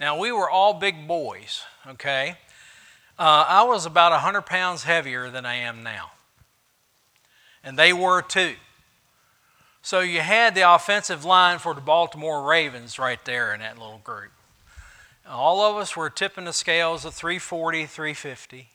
Now, 0.00 0.18
we 0.18 0.32
were 0.32 0.50
all 0.50 0.74
big 0.74 1.06
boys, 1.06 1.62
okay? 1.86 2.36
Uh, 3.16 3.44
I 3.48 3.62
was 3.62 3.86
about 3.86 4.10
100 4.10 4.42
pounds 4.42 4.82
heavier 4.82 5.30
than 5.30 5.46
I 5.46 5.54
am 5.54 5.84
now. 5.84 6.10
And 7.62 7.78
they 7.78 7.92
were 7.92 8.20
too. 8.20 8.54
So 9.82 10.00
you 10.00 10.20
had 10.20 10.54
the 10.54 10.72
offensive 10.74 11.24
line 11.24 11.58
for 11.58 11.74
the 11.74 11.80
Baltimore 11.80 12.42
Ravens 12.42 12.98
right 12.98 13.24
there 13.24 13.54
in 13.54 13.60
that 13.60 13.78
little 13.78 14.00
group. 14.02 14.32
All 15.28 15.62
of 15.62 15.76
us 15.76 15.96
were 15.96 16.10
tipping 16.10 16.44
the 16.44 16.52
scales 16.52 17.04
of 17.04 17.14
340, 17.14 17.86
350. 17.86 18.68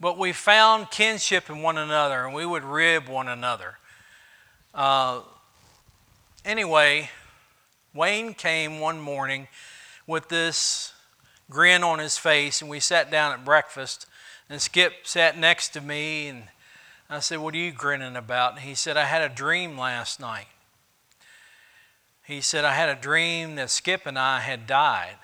But 0.00 0.18
we 0.18 0.32
found 0.32 0.90
kinship 0.90 1.48
in 1.48 1.62
one 1.62 1.78
another 1.78 2.24
and 2.24 2.34
we 2.34 2.44
would 2.44 2.64
rib 2.64 3.08
one 3.08 3.28
another. 3.28 3.78
Uh, 4.74 5.20
anyway, 6.44 7.10
Wayne 7.94 8.34
came 8.34 8.80
one 8.80 9.00
morning 9.00 9.46
with 10.06 10.28
this 10.28 10.92
grin 11.50 11.84
on 11.84 11.98
his 11.98 12.18
face, 12.18 12.60
and 12.60 12.70
we 12.70 12.80
sat 12.80 13.10
down 13.10 13.32
at 13.32 13.44
breakfast. 13.44 14.06
And 14.50 14.60
Skip 14.60 15.06
sat 15.06 15.38
next 15.38 15.70
to 15.70 15.80
me, 15.80 16.28
and 16.28 16.44
I 17.08 17.20
said, 17.20 17.38
What 17.38 17.54
are 17.54 17.58
you 17.58 17.72
grinning 17.72 18.16
about? 18.16 18.52
And 18.52 18.60
he 18.60 18.74
said, 18.74 18.96
I 18.96 19.04
had 19.04 19.22
a 19.22 19.34
dream 19.34 19.78
last 19.78 20.20
night. 20.20 20.46
He 22.24 22.40
said, 22.40 22.64
I 22.64 22.74
had 22.74 22.88
a 22.88 23.00
dream 23.00 23.56
that 23.56 23.70
Skip 23.70 24.06
and 24.06 24.18
I 24.18 24.40
had 24.40 24.66
died. 24.66 25.16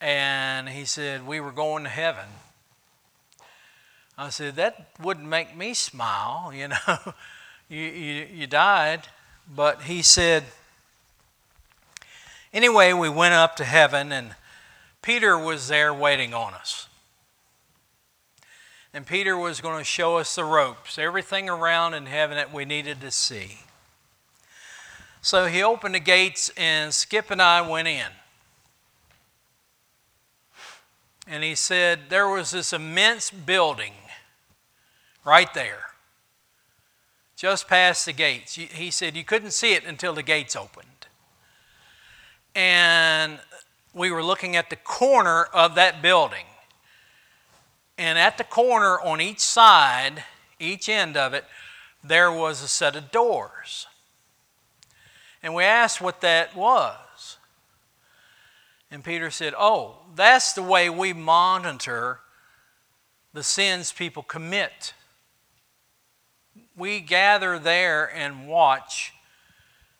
And 0.00 0.68
he 0.68 0.84
said, 0.84 1.26
We 1.26 1.40
were 1.40 1.52
going 1.52 1.84
to 1.84 1.90
heaven. 1.90 2.26
I 4.20 4.28
said, 4.28 4.56
That 4.56 4.90
wouldn't 5.00 5.26
make 5.26 5.56
me 5.56 5.72
smile, 5.72 6.52
you 6.54 6.68
know. 6.68 7.14
you, 7.70 7.80
you, 7.80 8.26
you 8.32 8.46
died. 8.46 9.08
But 9.52 9.82
he 9.82 10.02
said, 10.02 10.44
Anyway, 12.52 12.92
we 12.92 13.08
went 13.08 13.32
up 13.32 13.56
to 13.56 13.64
heaven, 13.64 14.12
and 14.12 14.34
Peter 15.00 15.38
was 15.38 15.68
there 15.68 15.94
waiting 15.94 16.34
on 16.34 16.52
us. 16.52 16.88
and 18.92 19.06
Peter 19.06 19.38
was 19.38 19.60
going 19.60 19.78
to 19.78 19.84
show 19.84 20.18
us 20.18 20.34
the 20.34 20.44
ropes, 20.44 20.98
everything 20.98 21.48
around 21.48 21.94
in 21.94 22.06
heaven 22.06 22.36
that 22.36 22.52
we 22.52 22.64
needed 22.64 23.00
to 23.00 23.10
see. 23.10 23.60
So 25.22 25.46
he 25.46 25.62
opened 25.62 25.94
the 25.94 26.00
gates, 26.00 26.50
and 26.56 26.92
Skip 26.92 27.30
and 27.30 27.40
I 27.40 27.66
went 27.66 27.88
in. 27.88 28.06
And 31.26 31.42
he 31.42 31.54
said 31.54 32.10
there 32.10 32.28
was 32.28 32.50
this 32.50 32.72
immense 32.72 33.30
building 33.30 33.92
right 35.24 35.52
there, 35.54 35.90
just 37.36 37.68
past 37.68 38.06
the 38.06 38.12
gates. 38.12 38.54
He 38.54 38.90
said 38.90 39.16
you 39.16 39.24
couldn't 39.24 39.52
see 39.52 39.74
it 39.74 39.84
until 39.84 40.12
the 40.12 40.22
gates 40.22 40.56
opened. 40.56 40.86
And 42.54 43.38
we 43.94 44.10
were 44.10 44.22
looking 44.22 44.56
at 44.56 44.70
the 44.70 44.76
corner 44.76 45.44
of 45.52 45.74
that 45.76 46.02
building. 46.02 46.44
And 47.98 48.18
at 48.18 48.38
the 48.38 48.44
corner 48.44 49.00
on 49.00 49.20
each 49.20 49.40
side, 49.40 50.24
each 50.58 50.88
end 50.88 51.16
of 51.16 51.34
it, 51.34 51.44
there 52.02 52.32
was 52.32 52.62
a 52.62 52.68
set 52.68 52.96
of 52.96 53.10
doors. 53.10 53.86
And 55.42 55.54
we 55.54 55.64
asked 55.64 56.00
what 56.00 56.20
that 56.20 56.56
was. 56.56 57.36
And 58.90 59.04
Peter 59.04 59.30
said, 59.30 59.54
Oh, 59.56 59.98
that's 60.14 60.52
the 60.52 60.62
way 60.62 60.90
we 60.90 61.12
monitor 61.12 62.20
the 63.32 63.42
sins 63.42 63.92
people 63.92 64.22
commit. 64.22 64.94
We 66.80 67.00
gather 67.00 67.58
there 67.58 68.10
and 68.12 68.48
watch 68.48 69.12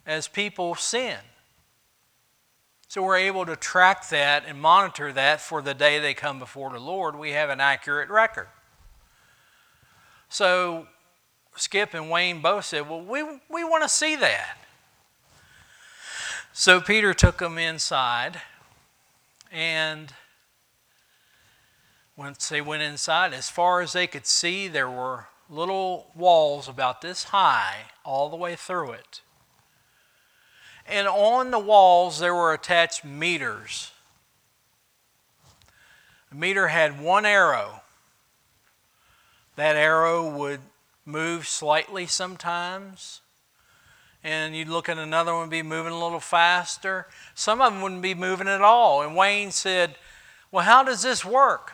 as 0.06 0.26
people 0.26 0.74
sin. 0.74 1.18
So 2.88 3.02
we're 3.02 3.18
able 3.18 3.44
to 3.46 3.54
track 3.54 4.08
that 4.08 4.44
and 4.46 4.60
monitor 4.60 5.12
that 5.12 5.40
for 5.40 5.60
the 5.62 5.74
day 5.74 5.98
they 5.98 6.14
come 6.14 6.38
before 6.38 6.70
the 6.70 6.80
Lord. 6.80 7.16
We 7.16 7.32
have 7.32 7.50
an 7.50 7.60
accurate 7.60 8.08
record. 8.08 8.48
So 10.30 10.88
Skip 11.54 11.92
and 11.92 12.10
Wayne 12.10 12.40
both 12.40 12.64
said, 12.64 12.88
Well, 12.88 13.02
we, 13.02 13.22
we 13.50 13.62
want 13.62 13.82
to 13.82 13.88
see 13.88 14.16
that. 14.16 14.56
So 16.52 16.80
Peter 16.80 17.12
took 17.12 17.38
them 17.38 17.58
inside, 17.58 18.40
and 19.52 20.12
once 22.16 22.48
they 22.48 22.60
went 22.60 22.82
inside, 22.82 23.34
as 23.34 23.48
far 23.50 23.82
as 23.82 23.92
they 23.92 24.06
could 24.06 24.26
see, 24.26 24.66
there 24.66 24.90
were 24.90 25.26
little 25.50 26.06
walls 26.14 26.68
about 26.68 27.00
this 27.00 27.24
high 27.24 27.86
all 28.04 28.30
the 28.30 28.36
way 28.36 28.54
through 28.54 28.92
it. 28.92 29.20
And 30.86 31.06
on 31.06 31.50
the 31.50 31.58
walls, 31.58 32.18
there 32.18 32.34
were 32.34 32.52
attached 32.52 33.04
meters. 33.04 33.92
The 36.30 36.36
meter 36.36 36.68
had 36.68 37.00
one 37.00 37.26
arrow. 37.26 37.82
That 39.56 39.76
arrow 39.76 40.28
would 40.28 40.60
move 41.04 41.46
slightly 41.46 42.06
sometimes. 42.06 43.20
And 44.22 44.54
you'd 44.54 44.68
look 44.68 44.88
at 44.88 44.98
another 44.98 45.34
one 45.34 45.48
be 45.48 45.62
moving 45.62 45.92
a 45.92 46.02
little 46.02 46.20
faster. 46.20 47.06
Some 47.34 47.60
of 47.60 47.72
them 47.72 47.82
wouldn't 47.82 48.02
be 48.02 48.14
moving 48.14 48.48
at 48.48 48.62
all. 48.62 49.02
And 49.02 49.16
Wayne 49.16 49.50
said, 49.50 49.96
Well, 50.52 50.64
how 50.64 50.82
does 50.82 51.02
this 51.02 51.24
work? 51.24 51.72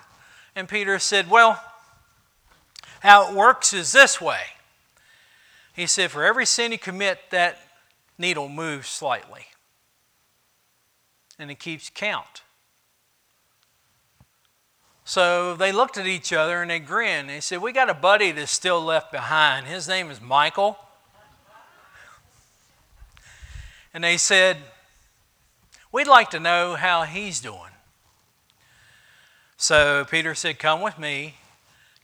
And 0.54 0.68
Peter 0.68 0.98
said, 0.98 1.28
Well, 1.28 1.62
how 3.00 3.28
it 3.28 3.34
works 3.34 3.72
is 3.72 3.92
this 3.92 4.20
way. 4.20 4.40
He 5.74 5.86
said, 5.86 6.10
For 6.10 6.24
every 6.24 6.46
sin 6.46 6.72
you 6.72 6.78
commit, 6.78 7.18
that 7.30 7.58
needle 8.18 8.48
moves 8.48 8.88
slightly. 8.88 9.46
And 11.38 11.50
it 11.50 11.58
keeps 11.58 11.90
count. 11.94 12.42
So 15.04 15.54
they 15.54 15.70
looked 15.70 15.98
at 15.98 16.06
each 16.06 16.32
other 16.32 16.62
and 16.62 16.70
they 16.70 16.80
grinned. 16.80 17.28
They 17.28 17.40
said, 17.40 17.62
We 17.62 17.72
got 17.72 17.88
a 17.88 17.94
buddy 17.94 18.32
that's 18.32 18.50
still 18.50 18.80
left 18.82 19.12
behind. 19.12 19.66
His 19.66 19.86
name 19.86 20.10
is 20.10 20.20
Michael. 20.20 20.78
And 23.94 24.02
they 24.02 24.16
said, 24.16 24.56
We'd 25.92 26.08
like 26.08 26.30
to 26.30 26.40
know 26.40 26.74
how 26.74 27.04
he's 27.04 27.40
doing. 27.40 27.70
So 29.56 30.04
Peter 30.10 30.34
said, 30.34 30.58
Come 30.58 30.80
with 30.80 30.98
me. 30.98 31.36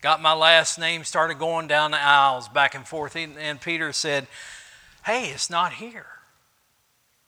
Got 0.02 0.20
my 0.20 0.32
last 0.34 0.80
name, 0.80 1.04
started 1.04 1.38
going 1.38 1.68
down 1.68 1.92
the 1.92 2.02
aisles 2.02 2.48
back 2.48 2.74
and 2.74 2.86
forth. 2.86 3.14
And 3.16 3.60
Peter 3.60 3.92
said, 3.92 4.26
Hey, 5.06 5.30
it's 5.30 5.48
not 5.48 5.74
here. 5.74 6.06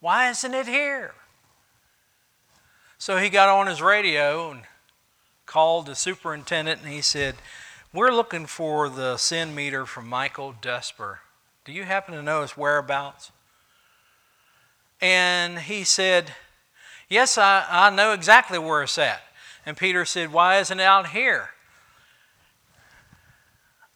Why 0.01 0.29
isn't 0.29 0.53
it 0.53 0.67
here? 0.67 1.15
So 2.99 3.19
he 3.19 3.31
got 3.31 3.49
on 3.49 3.69
his 3.69 3.81
radio 3.81 4.51
and 4.51 4.63
called 5.47 5.87
the 5.87 5.95
superintendent 5.95 6.83
and 6.83 6.93
he 6.93 7.01
said, 7.01 7.37
We're 7.93 8.11
looking 8.11 8.45
for 8.45 8.89
the 8.89 9.19
sin 9.19 9.55
meter 9.55 9.87
from 9.87 10.09
Michael 10.09 10.53
Desper. 10.61 11.19
Do 11.65 11.71
you 11.71 11.85
happen 11.85 12.13
to 12.15 12.23
know 12.23 12.43
his 12.43 12.57
whereabouts? 12.57 13.31
And 15.01 15.61
he 15.61 15.85
said, 15.85 16.33
Yes, 17.09 17.39
I, 17.39 17.65
I 17.71 17.91
know 17.91 18.13
exactly 18.13 18.59
where 18.59 18.83
it's 18.83 18.99
at. 18.99 19.21
And 19.65 19.77
Peter 19.77 20.05
said, 20.05 20.33
Why 20.33 20.59
isn't 20.59 20.81
it 20.81 20.83
out 20.83 21.11
here? 21.11 21.51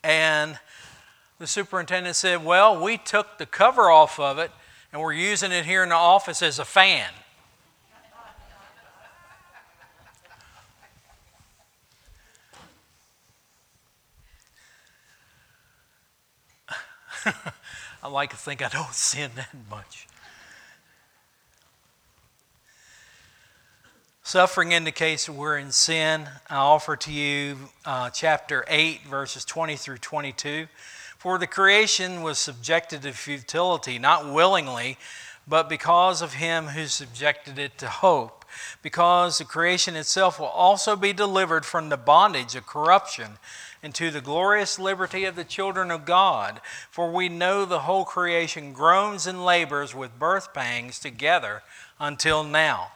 And 0.02 0.58
the 1.38 1.46
superintendent 1.46 2.16
said, 2.16 2.44
Well, 2.44 2.82
we 2.82 2.98
took 2.98 3.38
the 3.38 3.46
cover 3.46 3.90
off 3.90 4.18
of 4.18 4.38
it 4.38 4.50
and 4.92 5.00
we're 5.00 5.12
using 5.12 5.52
it 5.52 5.64
here 5.64 5.82
in 5.82 5.90
the 5.90 5.94
office 5.94 6.42
as 6.42 6.58
a 6.58 6.64
fan. 6.64 7.10
I 18.02 18.08
like 18.08 18.30
to 18.30 18.36
think 18.36 18.62
I 18.62 18.68
don't 18.68 18.92
sin 18.92 19.30
that 19.36 19.50
much. 19.70 20.07
Suffering 24.28 24.72
indicates 24.72 25.24
that 25.24 25.32
we're 25.32 25.56
in 25.56 25.72
sin. 25.72 26.28
I 26.50 26.56
offer 26.56 26.96
to 26.96 27.10
you 27.10 27.56
uh, 27.86 28.10
chapter 28.10 28.62
8, 28.68 29.06
verses 29.06 29.42
20 29.46 29.74
through 29.76 29.96
22. 29.96 30.66
For 31.16 31.38
the 31.38 31.46
creation 31.46 32.20
was 32.20 32.38
subjected 32.38 33.00
to 33.00 33.12
futility, 33.12 33.98
not 33.98 34.30
willingly, 34.30 34.98
but 35.46 35.70
because 35.70 36.20
of 36.20 36.34
him 36.34 36.66
who 36.66 36.88
subjected 36.88 37.58
it 37.58 37.78
to 37.78 37.88
hope. 37.88 38.44
Because 38.82 39.38
the 39.38 39.46
creation 39.46 39.96
itself 39.96 40.38
will 40.38 40.48
also 40.48 40.94
be 40.94 41.14
delivered 41.14 41.64
from 41.64 41.88
the 41.88 41.96
bondage 41.96 42.54
of 42.54 42.66
corruption 42.66 43.38
into 43.82 44.10
the 44.10 44.20
glorious 44.20 44.78
liberty 44.78 45.24
of 45.24 45.36
the 45.36 45.42
children 45.44 45.90
of 45.90 46.04
God. 46.04 46.60
For 46.90 47.10
we 47.10 47.30
know 47.30 47.64
the 47.64 47.80
whole 47.80 48.04
creation 48.04 48.74
groans 48.74 49.26
and 49.26 49.42
labors 49.42 49.94
with 49.94 50.18
birth 50.18 50.52
pangs 50.52 50.98
together 50.98 51.62
until 51.98 52.44
now. 52.44 52.88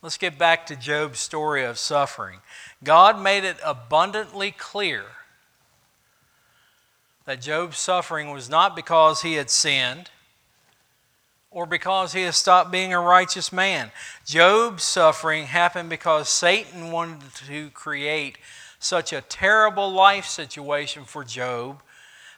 Let's 0.00 0.16
get 0.16 0.38
back 0.38 0.66
to 0.66 0.76
Job's 0.76 1.18
story 1.18 1.64
of 1.64 1.78
suffering. 1.78 2.38
God 2.84 3.20
made 3.20 3.42
it 3.42 3.56
abundantly 3.64 4.52
clear 4.52 5.04
that 7.24 7.40
Job's 7.40 7.78
suffering 7.78 8.30
was 8.30 8.48
not 8.48 8.76
because 8.76 9.22
he 9.22 9.34
had 9.34 9.50
sinned 9.50 10.10
or 11.50 11.66
because 11.66 12.12
he 12.12 12.22
had 12.22 12.34
stopped 12.34 12.70
being 12.70 12.92
a 12.92 13.00
righteous 13.00 13.52
man. 13.52 13.90
Job's 14.24 14.84
suffering 14.84 15.46
happened 15.46 15.90
because 15.90 16.28
Satan 16.28 16.92
wanted 16.92 17.34
to 17.46 17.70
create 17.70 18.38
such 18.78 19.12
a 19.12 19.20
terrible 19.22 19.90
life 19.90 20.26
situation 20.26 21.04
for 21.04 21.24
Job 21.24 21.82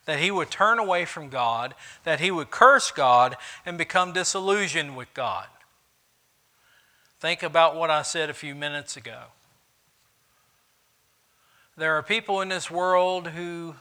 that 0.06 0.18
he 0.18 0.30
would 0.30 0.50
turn 0.50 0.78
away 0.78 1.04
from 1.04 1.28
God, 1.28 1.74
that 2.04 2.20
he 2.20 2.30
would 2.30 2.50
curse 2.50 2.90
God, 2.90 3.36
and 3.66 3.76
become 3.76 4.12
disillusioned 4.12 4.96
with 4.96 5.12
God. 5.12 5.46
Think 7.20 7.42
about 7.42 7.76
what 7.76 7.90
I 7.90 8.02
said 8.02 8.30
a 8.30 8.34
few 8.34 8.54
minutes 8.54 8.96
ago. 8.96 9.24
There 11.76 11.96
are 11.96 12.02
people 12.02 12.40
in 12.40 12.48
this 12.48 12.70
world 12.70 13.28
who 13.28 13.76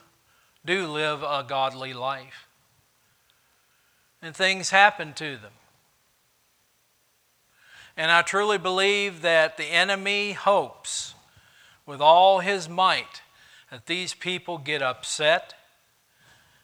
do 0.65 0.87
live 0.87 1.23
a 1.23 1.45
godly 1.47 1.93
life. 1.93 2.47
And 4.21 4.35
things 4.35 4.69
happen 4.69 5.13
to 5.13 5.37
them. 5.37 5.53
And 7.95 8.11
I 8.11 8.21
truly 8.21 8.57
believe 8.57 9.21
that 9.21 9.57
the 9.57 9.65
enemy 9.65 10.33
hopes 10.33 11.13
with 11.85 12.01
all 12.01 12.39
his 12.39 12.69
might 12.69 13.21
that 13.71 13.85
these 13.85 14.13
people 14.13 14.57
get 14.57 14.81
upset 14.81 15.53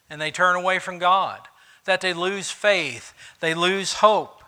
and 0.10 0.20
they 0.20 0.32
turn 0.32 0.56
away 0.56 0.80
from 0.80 1.00
God, 1.00 1.40
that 1.86 2.02
they 2.02 2.14
lose 2.14 2.52
faith, 2.52 3.14
they 3.40 3.54
lose 3.54 3.94
hope. 3.94 4.44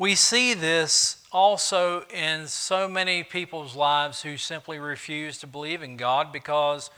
We 0.00 0.14
see 0.14 0.54
this 0.54 1.18
also 1.30 2.06
in 2.06 2.48
so 2.48 2.88
many 2.88 3.22
people's 3.22 3.76
lives 3.76 4.22
who 4.22 4.38
simply 4.38 4.78
refuse 4.78 5.36
to 5.40 5.46
believe 5.46 5.82
in 5.82 5.98
God 5.98 6.32
because 6.32 6.88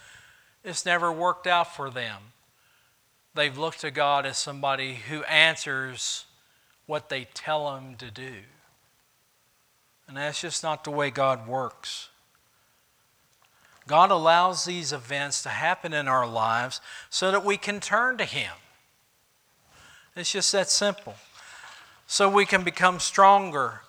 it's 0.63 0.87
never 0.87 1.11
worked 1.11 1.49
out 1.49 1.75
for 1.75 1.91
them. 1.91 2.23
They've 3.35 3.59
looked 3.59 3.81
to 3.81 3.91
God 3.91 4.25
as 4.25 4.39
somebody 4.39 5.01
who 5.09 5.25
answers 5.25 6.27
what 6.87 7.09
they 7.09 7.27
tell 7.35 7.77
him 7.77 7.97
to 7.97 8.09
do. 8.09 8.35
And 10.07 10.17
that's 10.17 10.41
just 10.41 10.63
not 10.63 10.85
the 10.85 10.93
way 10.93 11.11
God 11.11 11.49
works. 11.49 12.09
God 13.89 14.13
allows 14.13 14.65
these 14.65 14.93
events 14.93 15.43
to 15.43 15.49
happen 15.49 15.93
in 15.93 16.07
our 16.07 16.25
lives 16.25 16.81
so 17.11 17.33
that 17.33 17.45
we 17.45 17.57
can 17.57 17.81
turn 17.81 18.17
to 18.19 18.25
Him. 18.25 18.53
It's 20.15 20.31
just 20.31 20.53
that 20.53 20.71
simple. 20.71 21.17
So 22.07 22.29
we 22.29 22.45
can 22.45 22.63
become 22.63 23.01
stronger 23.01 23.81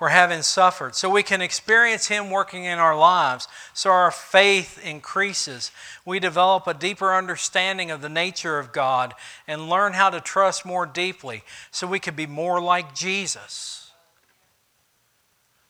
for 0.00 0.08
having 0.08 0.40
suffered, 0.40 0.94
so 0.94 1.10
we 1.10 1.22
can 1.22 1.42
experience 1.42 2.06
Him 2.06 2.30
working 2.30 2.64
in 2.64 2.78
our 2.78 2.96
lives, 2.96 3.46
so 3.74 3.90
our 3.90 4.10
faith 4.10 4.82
increases. 4.82 5.70
We 6.06 6.18
develop 6.18 6.66
a 6.66 6.72
deeper 6.72 7.14
understanding 7.14 7.90
of 7.90 8.00
the 8.00 8.08
nature 8.08 8.58
of 8.58 8.72
God 8.72 9.12
and 9.46 9.68
learn 9.68 9.92
how 9.92 10.08
to 10.08 10.18
trust 10.18 10.64
more 10.64 10.86
deeply, 10.86 11.42
so 11.70 11.86
we 11.86 11.98
can 11.98 12.14
be 12.14 12.26
more 12.26 12.62
like 12.62 12.94
Jesus. 12.94 13.90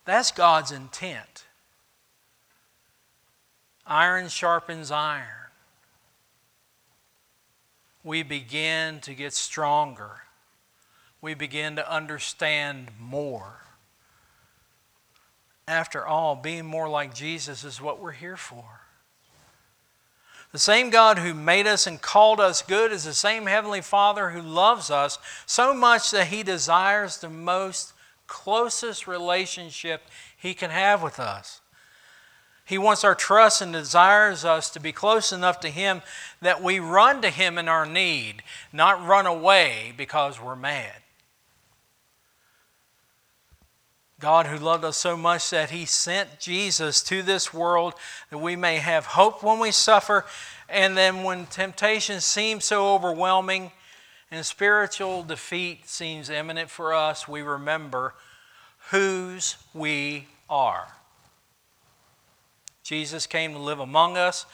That's 0.04 0.30
God's 0.30 0.70
intent. 0.70 1.44
Iron 3.84 4.28
sharpens 4.28 4.92
iron. 4.92 5.26
We 8.04 8.22
begin 8.22 9.00
to 9.00 9.12
get 9.12 9.32
stronger. 9.32 10.20
We 11.20 11.34
begin 11.34 11.76
to 11.76 11.92
understand 11.92 12.88
more. 12.98 13.60
After 15.68 16.06
all, 16.06 16.34
being 16.34 16.66
more 16.66 16.88
like 16.88 17.14
Jesus 17.14 17.62
is 17.62 17.80
what 17.80 18.00
we're 18.00 18.12
here 18.12 18.36
for. 18.36 18.80
The 20.52 20.58
same 20.58 20.90
God 20.90 21.18
who 21.18 21.32
made 21.32 21.68
us 21.68 21.86
and 21.86 22.02
called 22.02 22.40
us 22.40 22.62
good 22.62 22.90
is 22.90 23.04
the 23.04 23.14
same 23.14 23.46
Heavenly 23.46 23.82
Father 23.82 24.30
who 24.30 24.42
loves 24.42 24.90
us 24.90 25.18
so 25.46 25.72
much 25.72 26.10
that 26.10 26.26
He 26.26 26.42
desires 26.42 27.18
the 27.18 27.30
most 27.30 27.92
closest 28.26 29.06
relationship 29.06 30.02
He 30.36 30.54
can 30.54 30.70
have 30.70 31.02
with 31.02 31.20
us. 31.20 31.60
He 32.64 32.78
wants 32.78 33.04
our 33.04 33.14
trust 33.14 33.62
and 33.62 33.72
desires 33.72 34.44
us 34.44 34.70
to 34.70 34.80
be 34.80 34.92
close 34.92 35.32
enough 35.32 35.60
to 35.60 35.68
Him 35.68 36.02
that 36.40 36.62
we 36.62 36.80
run 36.80 37.22
to 37.22 37.30
Him 37.30 37.58
in 37.58 37.68
our 37.68 37.86
need, 37.86 38.42
not 38.72 39.04
run 39.04 39.26
away 39.26 39.92
because 39.96 40.40
we're 40.40 40.56
mad. 40.56 40.99
God, 44.20 44.46
who 44.46 44.58
loved 44.58 44.84
us 44.84 44.98
so 44.98 45.16
much 45.16 45.50
that 45.50 45.70
He 45.70 45.86
sent 45.86 46.38
Jesus 46.38 47.02
to 47.04 47.22
this 47.22 47.54
world 47.54 47.94
that 48.28 48.38
we 48.38 48.54
may 48.54 48.76
have 48.76 49.06
hope 49.06 49.42
when 49.42 49.58
we 49.58 49.70
suffer, 49.70 50.26
and 50.68 50.96
then 50.96 51.22
when 51.22 51.46
temptation 51.46 52.20
seems 52.20 52.66
so 52.66 52.94
overwhelming 52.94 53.72
and 54.30 54.44
spiritual 54.44 55.22
defeat 55.22 55.88
seems 55.88 56.28
imminent 56.30 56.70
for 56.70 56.92
us, 56.94 57.26
we 57.26 57.42
remember 57.42 58.14
whose 58.90 59.56
we 59.74 60.26
are. 60.48 60.86
Jesus 62.82 63.26
came 63.26 63.52
to 63.52 63.58
live 63.58 63.80
among 63.80 64.16
us. 64.16 64.46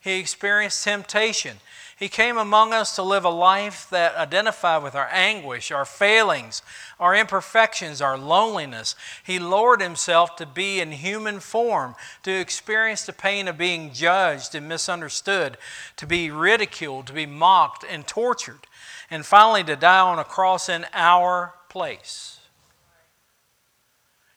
He 0.00 0.18
experienced 0.18 0.82
temptation. 0.82 1.58
He 2.02 2.08
came 2.08 2.36
among 2.36 2.72
us 2.72 2.96
to 2.96 3.02
live 3.04 3.24
a 3.24 3.30
life 3.30 3.86
that 3.90 4.16
identified 4.16 4.82
with 4.82 4.96
our 4.96 5.08
anguish, 5.12 5.70
our 5.70 5.84
failings, 5.84 6.60
our 6.98 7.14
imperfections, 7.14 8.02
our 8.02 8.18
loneliness. 8.18 8.96
He 9.22 9.38
lowered 9.38 9.80
himself 9.80 10.34
to 10.34 10.44
be 10.44 10.80
in 10.80 10.90
human 10.90 11.38
form, 11.38 11.94
to 12.24 12.32
experience 12.32 13.06
the 13.06 13.12
pain 13.12 13.46
of 13.46 13.56
being 13.56 13.92
judged 13.92 14.56
and 14.56 14.68
misunderstood, 14.68 15.56
to 15.94 16.04
be 16.04 16.28
ridiculed, 16.28 17.06
to 17.06 17.12
be 17.12 17.24
mocked 17.24 17.84
and 17.88 18.04
tortured, 18.04 18.66
and 19.08 19.24
finally 19.24 19.62
to 19.62 19.76
die 19.76 20.00
on 20.00 20.18
a 20.18 20.24
cross 20.24 20.68
in 20.68 20.84
our 20.92 21.54
place. 21.68 22.40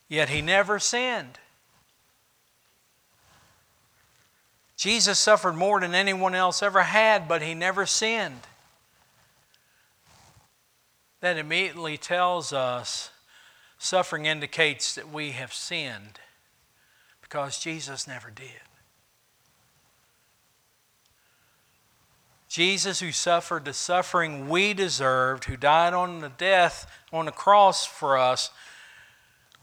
Yet 0.07 0.29
he 0.29 0.43
never 0.43 0.77
sinned. 0.77 1.39
Jesus 4.85 5.17
suffered 5.17 5.55
more 5.55 5.79
than 5.79 5.95
anyone 5.95 6.35
else 6.35 6.61
ever 6.61 6.83
had, 6.83 7.27
but 7.27 7.41
he 7.41 7.55
never 7.55 7.87
sinned. 7.87 8.41
That 11.21 11.39
immediately 11.39 11.97
tells 11.97 12.53
us 12.53 13.09
suffering 13.79 14.27
indicates 14.27 14.93
that 14.93 15.11
we 15.11 15.31
have 15.31 15.51
sinned 15.51 16.19
because 17.19 17.57
Jesus 17.57 18.07
never 18.07 18.29
did. 18.29 18.61
Jesus, 22.47 22.99
who 22.99 23.11
suffered 23.11 23.65
the 23.65 23.73
suffering 23.73 24.49
we 24.49 24.75
deserved, 24.75 25.45
who 25.45 25.57
died 25.57 25.95
on 25.95 26.19
the 26.19 26.29
death 26.29 26.85
on 27.11 27.25
the 27.25 27.31
cross 27.31 27.87
for 27.87 28.19
us, 28.19 28.51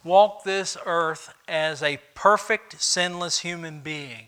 walked 0.03 0.45
this 0.45 0.77
earth 0.85 1.33
as 1.47 1.81
a 1.81 2.01
perfect, 2.17 2.83
sinless 2.83 3.39
human 3.39 3.83
being. 3.83 4.27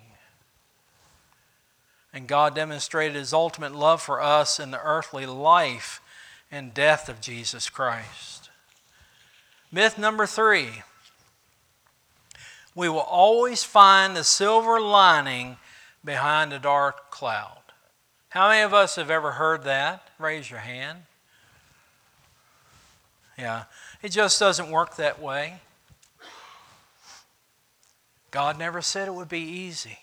And 2.15 2.29
God 2.29 2.55
demonstrated 2.55 3.17
his 3.17 3.35
ultimate 3.35 3.75
love 3.75 4.01
for 4.01 4.23
us 4.23 4.61
in 4.61 4.71
the 4.71 4.81
earthly 4.81 5.27
life 5.27 6.01
and 6.51 6.73
death 6.73 7.09
of 7.09 7.21
Jesus 7.21 7.69
Christ. 7.69 8.51
Myth 9.73 9.99
number 9.99 10.25
three 10.25 10.83
we 12.77 12.89
will 12.89 12.99
always 12.99 13.63
find 13.63 14.17
the 14.17 14.25
silver 14.25 14.81
lining 14.81 15.57
behind 16.05 16.53
a 16.53 16.59
dark 16.59 17.11
cloud. 17.11 17.59
How 18.31 18.49
many 18.49 18.63
of 18.63 18.75
us 18.75 18.97
have 18.97 19.11
ever 19.11 19.33
heard 19.33 19.63
that? 19.63 20.09
Raise 20.19 20.51
your 20.51 20.61
hand. 20.61 21.03
Yeah, 23.39 23.65
it 24.03 24.11
just 24.11 24.41
doesn't 24.41 24.71
work 24.71 24.97
that 24.97 25.21
way. 25.21 25.61
God 28.33 28.59
never 28.59 28.83
said 28.83 29.07
it 29.07 29.15
would 29.15 29.29
be 29.29 29.39
easy. 29.39 29.99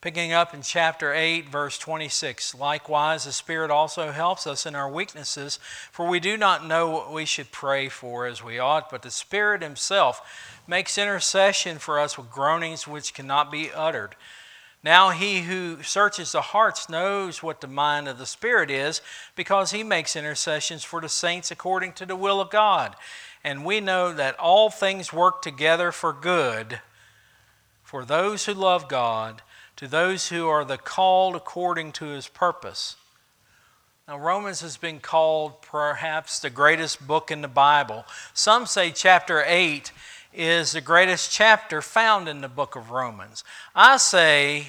Picking 0.00 0.32
up 0.32 0.54
in 0.54 0.62
chapter 0.62 1.12
8, 1.12 1.50
verse 1.50 1.76
26. 1.76 2.54
Likewise, 2.54 3.26
the 3.26 3.32
Spirit 3.32 3.70
also 3.70 4.12
helps 4.12 4.46
us 4.46 4.64
in 4.64 4.74
our 4.74 4.90
weaknesses, 4.90 5.58
for 5.92 6.08
we 6.08 6.18
do 6.18 6.38
not 6.38 6.66
know 6.66 6.88
what 6.88 7.12
we 7.12 7.26
should 7.26 7.52
pray 7.52 7.90
for 7.90 8.24
as 8.24 8.42
we 8.42 8.58
ought, 8.58 8.88
but 8.88 9.02
the 9.02 9.10
Spirit 9.10 9.60
Himself 9.60 10.62
makes 10.66 10.96
intercession 10.96 11.78
for 11.78 12.00
us 12.00 12.16
with 12.16 12.30
groanings 12.30 12.88
which 12.88 13.12
cannot 13.12 13.52
be 13.52 13.70
uttered. 13.70 14.16
Now, 14.82 15.10
He 15.10 15.42
who 15.42 15.82
searches 15.82 16.32
the 16.32 16.40
hearts 16.40 16.88
knows 16.88 17.42
what 17.42 17.60
the 17.60 17.66
mind 17.66 18.08
of 18.08 18.16
the 18.16 18.24
Spirit 18.24 18.70
is, 18.70 19.02
because 19.36 19.72
He 19.72 19.82
makes 19.82 20.16
intercessions 20.16 20.82
for 20.82 21.02
the 21.02 21.10
saints 21.10 21.50
according 21.50 21.92
to 21.94 22.06
the 22.06 22.16
will 22.16 22.40
of 22.40 22.48
God. 22.48 22.96
And 23.44 23.66
we 23.66 23.80
know 23.80 24.14
that 24.14 24.40
all 24.40 24.70
things 24.70 25.12
work 25.12 25.42
together 25.42 25.92
for 25.92 26.14
good 26.14 26.80
for 27.84 28.06
those 28.06 28.46
who 28.46 28.54
love 28.54 28.88
God 28.88 29.42
to 29.80 29.88
those 29.88 30.28
who 30.28 30.46
are 30.46 30.62
the 30.62 30.76
called 30.76 31.34
according 31.34 31.90
to 31.90 32.04
his 32.04 32.28
purpose. 32.28 32.96
Now, 34.06 34.18
Romans 34.18 34.60
has 34.60 34.76
been 34.76 35.00
called 35.00 35.62
perhaps 35.62 36.38
the 36.38 36.50
greatest 36.50 37.06
book 37.06 37.30
in 37.30 37.40
the 37.40 37.48
Bible. 37.48 38.04
Some 38.34 38.66
say 38.66 38.90
chapter 38.90 39.42
8 39.42 39.90
is 40.34 40.72
the 40.72 40.82
greatest 40.82 41.32
chapter 41.32 41.80
found 41.80 42.28
in 42.28 42.42
the 42.42 42.48
book 42.48 42.76
of 42.76 42.90
Romans. 42.90 43.42
I 43.74 43.96
say 43.96 44.66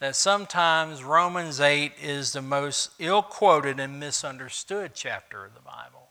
that 0.00 0.16
sometimes 0.16 1.04
Romans 1.04 1.60
8 1.60 1.92
is 2.02 2.32
the 2.32 2.42
most 2.42 2.90
ill 2.98 3.22
quoted 3.22 3.78
and 3.78 4.00
misunderstood 4.00 4.96
chapter 4.96 5.44
of 5.44 5.54
the 5.54 5.60
Bible. 5.60 6.08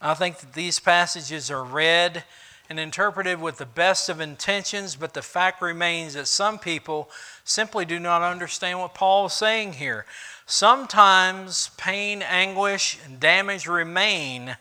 I 0.00 0.14
think 0.14 0.38
that 0.38 0.52
these 0.52 0.78
passages 0.78 1.50
are 1.50 1.64
read 1.64 2.22
and 2.68 2.80
interpreted 2.80 3.40
with 3.40 3.58
the 3.58 3.66
best 3.66 4.08
of 4.08 4.20
intentions, 4.20 4.96
but 4.96 5.14
the 5.14 5.22
fact 5.22 5.62
remains 5.62 6.14
that 6.14 6.26
some 6.26 6.58
people 6.58 7.08
simply 7.44 7.84
do 7.84 7.98
not 8.00 8.22
understand 8.22 8.78
what 8.78 8.94
Paul 8.94 9.26
is 9.26 9.32
saying 9.32 9.74
here. 9.74 10.04
Sometimes 10.46 11.70
pain, 11.76 12.22
anguish, 12.22 12.98
and 13.04 13.20
damage 13.20 13.66
remain 13.66 14.56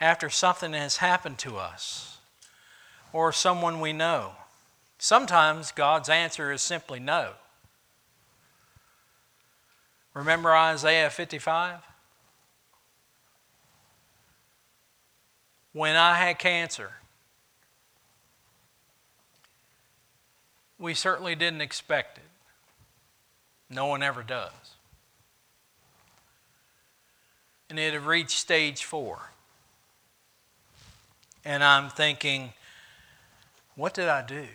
after 0.00 0.28
something 0.28 0.72
has 0.72 0.98
happened 0.98 1.38
to 1.38 1.56
us 1.56 2.18
or 3.12 3.32
someone 3.32 3.80
we 3.80 3.92
know. 3.92 4.32
Sometimes 4.98 5.72
God's 5.72 6.08
answer 6.08 6.52
is 6.52 6.62
simply 6.62 6.98
no. 6.98 7.32
Remember 10.14 10.54
Isaiah 10.54 11.10
55? 11.10 11.80
When 15.72 15.94
I 15.94 16.14
had 16.14 16.38
cancer, 16.38 16.92
We 20.78 20.94
certainly 20.94 21.34
didn't 21.34 21.62
expect 21.62 22.18
it. 22.18 22.24
No 23.70 23.86
one 23.86 24.02
ever 24.02 24.22
does. 24.22 24.52
And 27.68 27.78
it 27.78 27.94
had 27.94 28.02
reached 28.04 28.30
stage 28.38 28.84
four. 28.84 29.30
And 31.44 31.64
I'm 31.64 31.88
thinking, 31.88 32.52
what 33.74 33.94
did 33.94 34.08
I 34.08 34.22
do? 34.22 34.46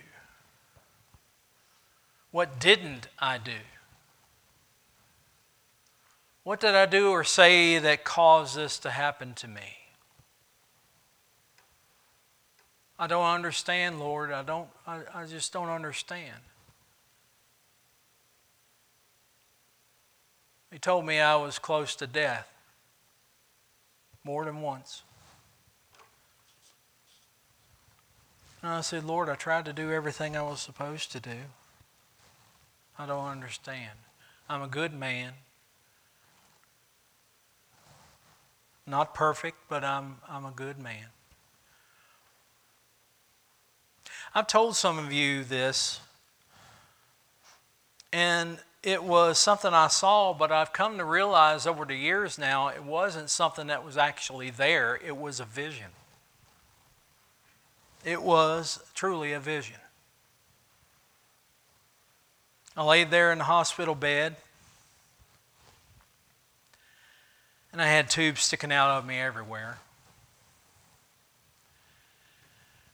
What 2.32 2.60
didn't 2.60 3.08
I 3.20 3.38
do? 3.38 3.52
What 6.44 6.60
did 6.60 6.76
I 6.76 6.86
do 6.86 7.10
or 7.10 7.24
say 7.24 7.78
that 7.78 8.04
caused 8.04 8.56
this 8.56 8.80
to 8.80 8.90
happen 8.90 9.34
to 9.36 9.48
me? 9.48 9.81
I 13.02 13.08
don't 13.08 13.26
understand, 13.26 14.00
Lord. 14.00 14.32
I 14.32 14.44
don't 14.44 14.70
I, 14.86 15.00
I 15.16 15.26
just 15.26 15.52
don't 15.52 15.70
understand. 15.70 16.38
He 20.72 20.78
told 20.78 21.04
me 21.08 21.20
I 21.20 21.36
was 21.36 21.58
close 21.58 21.96
to 21.96 22.06
death 22.06 22.48
more 24.24 24.46
than 24.46 24.62
once. 24.62 25.02
And 28.62 28.72
I 28.72 28.82
said, 28.82 29.04
Lord, 29.04 29.30
I 29.30 29.36
tried 29.36 29.66
to 29.66 29.74
do 29.74 29.92
everything 29.92 30.38
I 30.38 30.44
was 30.44 30.60
supposed 30.60 31.12
to 31.14 31.20
do. 31.20 31.50
I 33.00 33.08
don't 33.08 33.26
understand. 33.26 33.98
I'm 34.48 34.62
a 34.62 34.68
good 34.68 34.94
man. 34.94 35.34
Not 38.86 39.16
perfect, 39.16 39.58
but 39.68 39.84
I'm, 39.84 40.18
I'm 40.30 40.46
a 40.46 40.52
good 40.52 40.78
man. 40.78 41.08
I've 44.34 44.48
told 44.48 44.78
some 44.78 44.98
of 44.98 45.12
you 45.12 45.44
this, 45.44 46.00
and 48.14 48.60
it 48.82 49.04
was 49.04 49.38
something 49.38 49.74
I 49.74 49.88
saw, 49.88 50.34
but 50.34 50.54
I've 50.54 50.72
come 50.72 50.98
to 51.00 51.04
realize 51.04 51.68
over 51.68 51.84
the 51.84 51.96
years 51.96 52.38
now 52.38 52.70
it 52.70 52.82
wasn't 52.82 53.30
something 53.30 53.68
that 53.68 53.84
was 53.84 53.98
actually 53.98 54.50
there, 54.50 54.98
it 55.06 55.18
was 55.18 55.42
a 55.42 55.46
vision. 55.46 55.88
It 58.06 58.24
was 58.24 58.82
truly 58.96 59.34
a 59.34 59.40
vision. 59.40 59.76
I 62.78 62.86
laid 62.86 63.12
there 63.12 63.34
in 63.34 63.38
the 63.38 63.44
hospital 63.44 63.96
bed, 63.96 64.38
and 67.74 67.82
I 67.82 67.88
had 67.88 68.10
tubes 68.10 68.44
sticking 68.44 68.72
out 68.72 68.98
of 68.98 69.06
me 69.06 69.20
everywhere. 69.20 69.80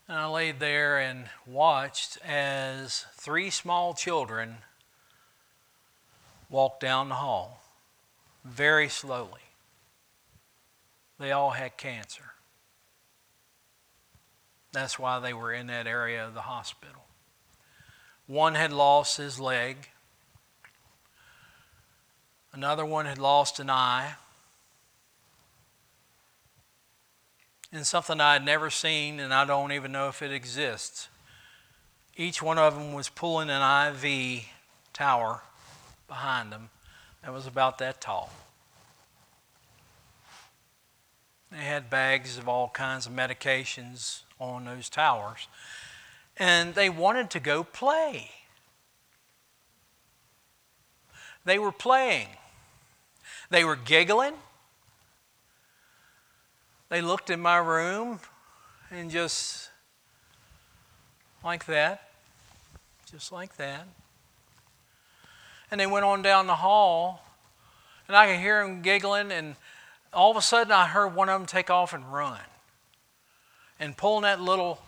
And 0.08 0.18
I 0.18 0.28
laid 0.28 0.60
there 0.60 1.00
and 1.00 1.26
watched 1.46 2.18
as 2.26 3.06
three 3.16 3.50
small 3.50 3.94
children 3.94 4.60
walked 6.50 6.80
down 6.80 7.10
the 7.10 7.16
hall 7.16 7.62
very 8.46 8.88
slowly. 8.88 9.42
They 11.20 11.32
all 11.32 11.52
had 11.52 11.76
cancer. 11.76 12.32
That's 14.72 14.98
why 14.98 15.20
they 15.20 15.34
were 15.34 15.52
in 15.52 15.68
that 15.68 15.88
area 15.88 16.26
of 16.26 16.34
the 16.34 16.42
hospital. 16.42 17.06
One 18.28 18.56
had 18.56 18.72
lost 18.72 19.18
his 19.18 19.40
leg, 19.40 19.90
another 22.54 22.86
one 22.86 23.06
had 23.06 23.18
lost 23.18 23.60
an 23.60 23.70
eye. 23.70 24.16
And 27.72 27.86
something 27.86 28.22
I 28.22 28.34
had 28.34 28.46
never 28.46 28.70
seen, 28.70 29.20
and 29.20 29.34
I 29.34 29.44
don't 29.46 29.72
even 29.74 29.92
know 29.92 30.08
if 30.08 30.22
it 30.22 30.32
exists. 30.32 31.10
Each 32.16 32.42
one 32.42 32.58
of 32.58 32.76
them 32.76 32.94
was 32.94 33.10
pulling 33.10 33.50
an 33.50 33.94
IV 33.94 34.46
tower 34.94 35.44
behind 36.08 36.52
them 36.52 36.70
that 37.22 37.34
was 37.34 37.46
about 37.46 37.78
that 37.80 38.00
tall. 38.00 38.32
They 41.52 41.58
had 41.58 41.90
bags 41.90 42.38
of 42.38 42.48
all 42.48 42.70
kinds 42.70 43.06
of 43.06 43.14
medications 43.14 44.22
on 44.40 44.66
those 44.66 44.90
towers. 44.90 45.48
And 46.38 46.76
they 46.76 46.90
wanted 46.90 47.30
to 47.32 47.40
go 47.40 47.64
play. 47.64 48.32
They 51.46 51.58
were 51.58 51.72
playing. 51.72 52.28
They 53.50 53.64
were 53.64 53.76
giggling. 53.76 54.34
They 56.90 57.02
looked 57.02 57.30
in 57.30 57.42
my 57.42 57.58
room 57.58 58.20
and 58.92 59.12
just 59.12 59.70
like 61.44 61.66
that, 61.66 62.10
just 63.12 63.32
like 63.32 63.58
that. 63.58 63.86
And 65.70 65.80
they 65.80 65.88
went 65.88 66.06
on 66.06 66.22
down 66.22 66.48
the 66.48 66.56
hall, 66.56 67.26
and 68.08 68.16
I 68.16 68.28
could 68.28 68.40
hear 68.40 68.66
them 68.66 68.82
giggling, 68.82 69.32
and 69.32 69.56
all 70.14 70.32
of 70.32 70.38
a 70.38 70.42
sudden 70.42 70.72
I 70.72 70.88
heard 70.88 71.14
one 71.14 71.28
of 71.28 71.40
them 71.40 71.46
take 71.46 71.70
off 71.70 71.94
and 71.94 72.12
run 72.12 72.40
and 73.80 73.96
pulling 73.98 74.24
that 74.24 74.40
little 74.40 74.80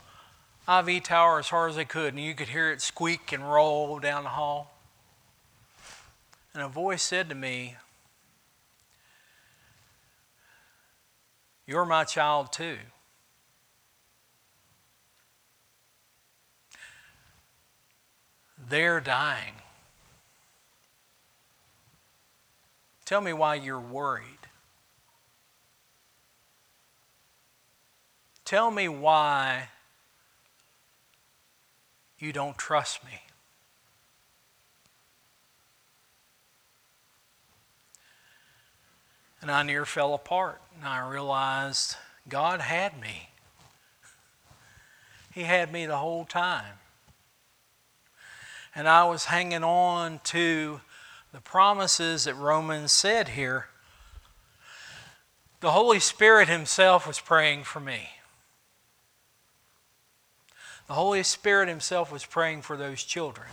IV 0.68 1.04
tower 1.04 1.39
as 1.39 1.50
hard 1.50 1.72
as 1.72 1.76
they 1.76 1.86
could, 1.86 2.14
and 2.14 2.24
you 2.24 2.34
could 2.34 2.47
hear 2.47 2.72
it 2.72 2.82
squeak 2.82 3.32
and 3.32 3.43
roll 3.43 4.00
down 4.00 4.24
the 4.24 4.30
hall. 4.30 4.74
And 6.54 6.64
a 6.64 6.68
voice 6.68 7.04
said 7.04 7.28
to 7.30 7.36
me, 7.36 7.76
You're 11.70 11.86
my 11.86 12.04
child 12.04 12.52
too. 12.52 12.80
They're 18.58 19.00
dying. 19.00 19.54
Tell 23.06 23.22
me 23.22 23.34
why 23.34 23.54
you're 23.54 23.80
worried. 23.80 24.26
Tell 28.46 28.72
me 28.72 28.88
why 28.88 29.70
you 32.18 32.34
don't 32.34 32.58
trust 32.58 33.06
me. 33.06 33.29
And 39.42 39.50
I 39.50 39.64
near 39.64 39.86
fell 39.86 40.14
apart, 40.14 40.62
and 40.76 40.88
I 40.88 41.08
realized 41.10 41.96
God 42.28 42.60
had 42.62 43.00
me. 43.00 43.30
He 45.34 45.44
had 45.44 45.72
me 45.72 45.86
the 45.86 45.98
whole 45.98 46.26
time. 46.26 46.76
And 48.76 48.88
I 48.88 49.06
was 49.06 49.26
hanging 49.26 49.64
on 49.64 50.20
to 50.26 50.82
the 51.32 51.40
promises 51.40 52.26
that 52.26 52.36
Romans 52.36 52.92
said 52.92 53.30
here. 53.30 53.68
The 55.62 55.72
Holy 55.72 56.00
Spirit 56.00 56.48
Himself 56.48 57.08
was 57.08 57.20
praying 57.20 57.64
for 57.64 57.80
me. 57.80 58.10
The 60.88 60.94
Holy 60.94 61.24
Spirit 61.24 61.70
Himself 61.70 62.12
was 62.12 62.26
praying 62.26 62.64
for 62.64 62.76
those 62.76 63.04
children. 63.04 63.48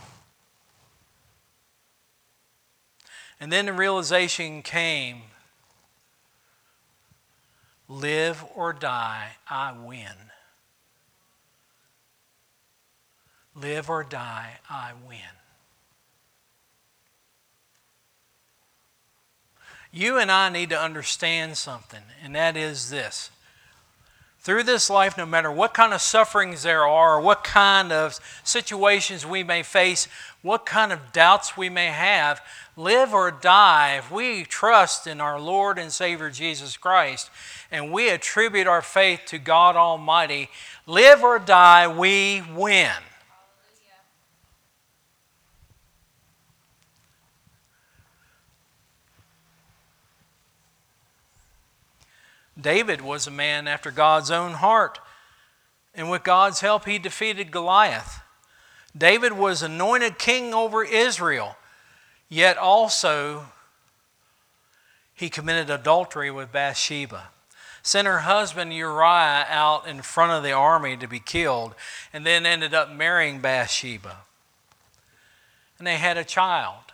And 3.39 3.51
then 3.51 3.67
the 3.67 3.73
realization 3.73 4.63
came 4.63 5.21
live 7.87 8.43
or 8.55 8.73
die, 8.73 9.37
I 9.49 9.73
win. 9.77 10.31
Live 13.55 13.89
or 13.89 14.03
die, 14.03 14.59
I 14.69 14.91
win. 15.07 15.19
You 19.91 20.19
and 20.19 20.29
I 20.29 20.49
need 20.49 20.69
to 20.69 20.79
understand 20.79 21.57
something, 21.57 22.03
and 22.23 22.35
that 22.35 22.55
is 22.55 22.89
this 22.89 23.31
through 24.47 24.63
this 24.63 24.89
life, 24.89 25.17
no 25.17 25.25
matter 25.25 25.51
what 25.51 25.73
kind 25.73 25.93
of 25.93 25.99
sufferings 25.99 26.63
there 26.63 26.87
are, 26.87 27.19
what 27.19 27.43
kind 27.43 27.91
of 27.91 28.17
situations 28.45 29.25
we 29.25 29.43
may 29.43 29.61
face, 29.61 30.07
what 30.41 30.65
kind 30.65 30.93
of 30.93 31.11
doubts 31.11 31.57
we 31.57 31.67
may 31.67 31.87
have, 31.87 32.39
live 32.77 33.13
or 33.13 33.29
die, 33.29 33.97
if 33.97 34.09
we 34.09 34.45
trust 34.45 35.05
in 35.05 35.19
our 35.19 35.37
Lord 35.37 35.77
and 35.77 35.91
Savior 35.91 36.29
Jesus 36.29 36.77
Christ 36.77 37.29
and 37.73 37.91
we 37.91 38.07
attribute 38.07 38.67
our 38.67 38.81
faith 38.81 39.23
to 39.25 39.37
God 39.37 39.75
Almighty, 39.75 40.47
live 40.85 41.25
or 41.25 41.39
die, 41.39 41.85
we 41.85 42.41
win. 42.55 42.93
David 52.59 53.01
was 53.01 53.27
a 53.27 53.31
man 53.31 53.67
after 53.67 53.91
God's 53.91 54.31
own 54.31 54.53
heart. 54.53 54.99
And 55.93 56.09
with 56.09 56.23
God's 56.23 56.61
help, 56.61 56.85
he 56.85 56.99
defeated 56.99 57.51
Goliath. 57.51 58.21
David 58.95 59.33
was 59.33 59.61
anointed 59.61 60.17
king 60.17 60.53
over 60.53 60.83
Israel, 60.83 61.57
yet 62.29 62.57
also 62.57 63.45
he 65.13 65.29
committed 65.29 65.69
adultery 65.69 66.29
with 66.29 66.51
Bathsheba. 66.51 67.29
Sent 67.81 68.07
her 68.07 68.19
husband 68.19 68.73
Uriah 68.73 69.45
out 69.49 69.87
in 69.87 70.01
front 70.01 70.31
of 70.31 70.43
the 70.43 70.51
army 70.51 70.97
to 70.97 71.07
be 71.07 71.19
killed, 71.19 71.73
and 72.11 72.25
then 72.25 72.45
ended 72.45 72.73
up 72.73 72.91
marrying 72.91 73.39
Bathsheba. 73.39 74.17
And 75.77 75.87
they 75.87 75.95
had 75.95 76.17
a 76.17 76.23
child. 76.23 76.93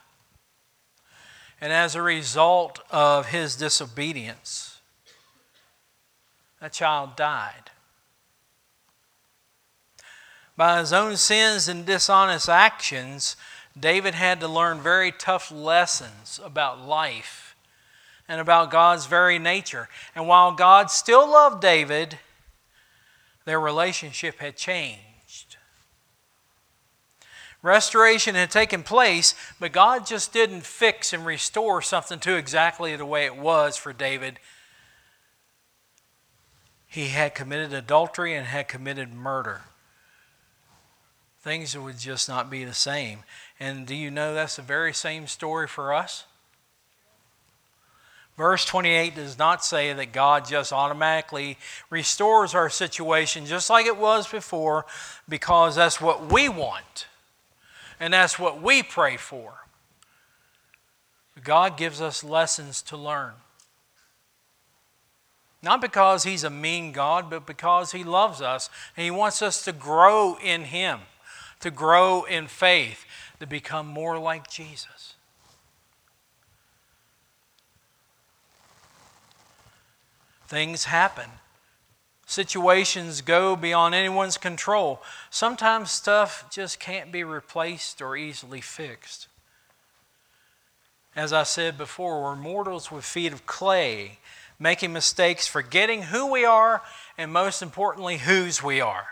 And 1.60 1.74
as 1.74 1.96
a 1.96 2.02
result 2.02 2.80
of 2.92 3.28
his 3.28 3.56
disobedience, 3.56 4.73
that 6.64 6.72
child 6.72 7.18
died. 7.18 7.72
By 10.56 10.80
his 10.80 10.94
own 10.94 11.18
sins 11.18 11.68
and 11.68 11.86
dishonest 11.86 12.48
actions, 12.48 13.36
David 13.78 14.14
had 14.14 14.40
to 14.40 14.48
learn 14.48 14.80
very 14.80 15.12
tough 15.12 15.52
lessons 15.52 16.40
about 16.42 16.80
life 16.80 17.58
and 18.30 18.40
about 18.40 18.72
God's 18.72 19.08
very 19.08 19.38
nature. 19.40 19.90
And 20.16 20.26
while 20.26 20.54
God 20.54 20.90
still 20.90 21.30
loved 21.30 21.62
David, 21.62 22.18
Their 23.44 23.60
relationship 23.60 24.40
had 24.40 24.56
changed. 24.56 25.58
Restoration 27.62 28.36
had 28.36 28.52
taken 28.52 28.84
place, 28.84 29.36
but 29.60 29.74
God 29.74 30.06
just 30.06 30.32
didn't 30.32 30.64
fix 30.64 31.12
and 31.12 31.26
restore 31.26 31.82
something 31.82 32.20
to 32.20 32.36
exactly 32.36 32.96
the 32.96 33.06
way 33.06 33.26
it 33.26 33.36
was 33.36 33.76
for 33.76 33.92
David. 33.92 34.40
He 36.94 37.08
had 37.08 37.34
committed 37.34 37.74
adultery 37.74 38.36
and 38.36 38.46
had 38.46 38.68
committed 38.68 39.12
murder. 39.12 39.62
Things 41.42 41.76
would 41.76 41.98
just 41.98 42.30
not 42.30 42.52
be 42.52 42.66
the 42.66 42.76
same. 42.76 43.24
And 43.60 43.88
do 43.88 43.96
you 43.96 44.12
know 44.12 44.36
that's 44.36 44.58
the 44.58 44.62
very 44.62 44.94
same 44.94 45.26
story 45.26 45.68
for 45.68 45.92
us? 45.92 46.26
Verse 48.38 48.64
28 48.64 49.16
does 49.16 49.40
not 49.40 49.66
say 49.66 49.92
that 49.92 50.12
God 50.12 50.48
just 50.48 50.72
automatically 50.72 51.58
restores 51.90 52.54
our 52.54 52.70
situation 52.70 53.48
just 53.48 53.72
like 53.72 53.88
it 53.88 53.98
was 53.98 54.28
before 54.28 54.86
because 55.28 55.76
that's 55.76 56.00
what 56.00 56.32
we 56.32 56.48
want 56.48 57.08
and 58.00 58.14
that's 58.14 58.38
what 58.38 58.62
we 58.62 58.84
pray 58.84 59.18
for. 59.18 59.66
God 61.44 61.76
gives 61.76 62.02
us 62.02 62.24
lessons 62.24 62.84
to 62.84 62.96
learn. 62.96 63.34
Not 65.64 65.80
because 65.80 66.26
He's 66.26 66.44
a 66.44 66.50
mean 66.50 66.92
God, 66.92 67.30
but 67.30 67.48
because 67.48 67.94
He 67.94 68.04
loves 68.04 68.42
us 68.42 68.70
and 68.98 69.06
He 69.06 69.12
wants 69.12 69.42
us 69.42 69.64
to 69.64 69.72
grow 69.72 70.38
in 70.44 70.66
Him, 70.66 71.00
to 71.62 71.72
grow 71.72 72.24
in 72.24 72.48
faith, 72.48 73.06
to 73.40 73.48
become 73.48 73.88
more 73.88 74.20
like 74.20 74.50
Jesus. 74.50 75.16
Things 80.48 80.84
happen. 80.84 81.30
Situations 82.26 83.22
go 83.22 83.56
beyond 83.56 83.96
anyone's 83.96 84.38
control. 84.38 85.02
Sometimes 85.30 85.92
stuff 85.92 86.46
just 86.52 86.80
can't 86.80 87.12
be 87.12 87.24
replaced 87.24 88.02
or 88.02 88.18
easily 88.18 88.62
fixed. 88.62 89.28
As 91.16 91.32
I 91.32 91.44
said 91.44 91.78
before, 91.78 92.22
we're 92.22 92.36
mortals 92.36 92.92
with 92.92 93.06
feet 93.06 93.34
of 93.34 93.46
clay, 93.46 94.20
making 94.64 94.92
mistakes, 94.92 95.46
forgetting 95.46 96.04
who 96.04 96.32
we 96.32 96.44
are, 96.44 96.82
and 97.18 97.32
most 97.32 97.62
importantly, 97.62 98.18
whose 98.18 98.64
we 98.64 98.82
are. 98.82 99.10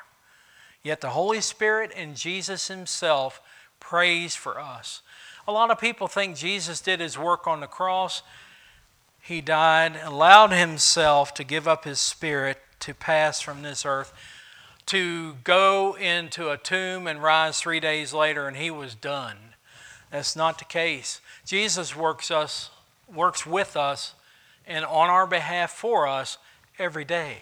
Yet 0.81 1.01
the 1.01 1.09
Holy 1.09 1.41
Spirit 1.41 1.91
and 1.95 2.15
Jesus 2.15 2.69
Himself 2.69 3.39
prays 3.79 4.35
for 4.35 4.59
us. 4.59 5.01
A 5.47 5.51
lot 5.51 5.69
of 5.69 5.79
people 5.79 6.07
think 6.07 6.35
Jesus 6.35 6.81
did 6.81 6.99
His 6.99 7.17
work 7.17 7.45
on 7.45 7.59
the 7.59 7.67
cross 7.67 8.23
he 9.21 9.39
died, 9.39 9.99
allowed 10.03 10.51
himself 10.51 11.33
to 11.35 11.43
give 11.43 11.67
up 11.67 11.85
his 11.85 11.99
spirit 11.99 12.57
to 12.79 12.93
pass 12.93 13.39
from 13.39 13.61
this 13.61 13.85
earth, 13.85 14.11
to 14.87 15.35
go 15.43 15.93
into 15.93 16.49
a 16.49 16.57
tomb 16.57 17.05
and 17.05 17.21
rise 17.21 17.61
three 17.61 17.79
days 17.79 18.13
later, 18.13 18.47
and 18.47 18.57
he 18.57 18.71
was 18.71 18.95
done. 18.95 19.37
That's 20.09 20.35
not 20.35 20.57
the 20.57 20.65
case. 20.65 21.21
Jesus 21.45 21.95
works 21.95 22.31
us, 22.31 22.71
works 23.13 23.45
with 23.45 23.77
us, 23.77 24.15
and 24.65 24.85
on 24.85 25.09
our 25.09 25.27
behalf 25.27 25.71
for 25.71 26.07
us 26.07 26.37
every 26.77 27.05
day. 27.05 27.37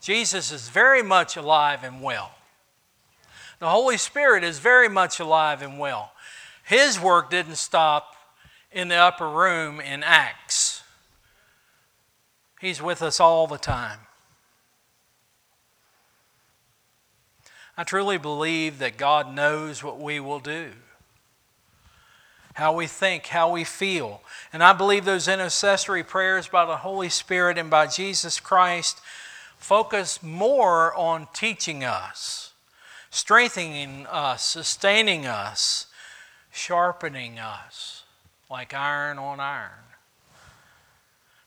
Jesus 0.00 0.50
is 0.50 0.68
very 0.68 1.02
much 1.02 1.36
alive 1.36 1.84
and 1.84 2.02
well. 2.02 2.32
The 3.58 3.68
Holy 3.68 3.98
Spirit 3.98 4.42
is 4.42 4.58
very 4.58 4.88
much 4.88 5.20
alive 5.20 5.60
and 5.60 5.78
well. 5.78 6.12
His 6.64 6.98
work 6.98 7.30
didn't 7.30 7.56
stop 7.56 8.16
in 8.72 8.88
the 8.88 8.96
upper 8.96 9.28
room 9.28 9.80
in 9.80 10.02
Acts. 10.02 10.82
He's 12.60 12.80
with 12.80 13.02
us 13.02 13.20
all 13.20 13.46
the 13.46 13.58
time. 13.58 14.00
I 17.76 17.84
truly 17.84 18.18
believe 18.18 18.78
that 18.78 18.98
God 18.98 19.34
knows 19.34 19.82
what 19.82 19.98
we 19.98 20.20
will 20.20 20.40
do, 20.40 20.72
how 22.60 22.74
we 22.74 22.86
think, 22.86 23.26
how 23.26 23.50
we 23.50 23.64
feel. 23.64 24.20
And 24.52 24.62
I 24.62 24.74
believe 24.74 25.06
those 25.06 25.28
intercessory 25.28 26.04
prayers 26.04 26.46
by 26.46 26.66
the 26.66 26.76
Holy 26.76 27.08
Spirit 27.08 27.56
and 27.56 27.70
by 27.70 27.86
Jesus 27.86 28.38
Christ 28.38 29.00
focus 29.56 30.22
more 30.22 30.94
on 30.94 31.26
teaching 31.32 31.84
us, 31.84 32.52
strengthening 33.08 34.06
us, 34.06 34.44
sustaining 34.44 35.26
us, 35.26 35.86
sharpening 36.52 37.38
us 37.38 38.02
like 38.50 38.74
iron 38.74 39.18
on 39.18 39.40
iron. 39.40 39.70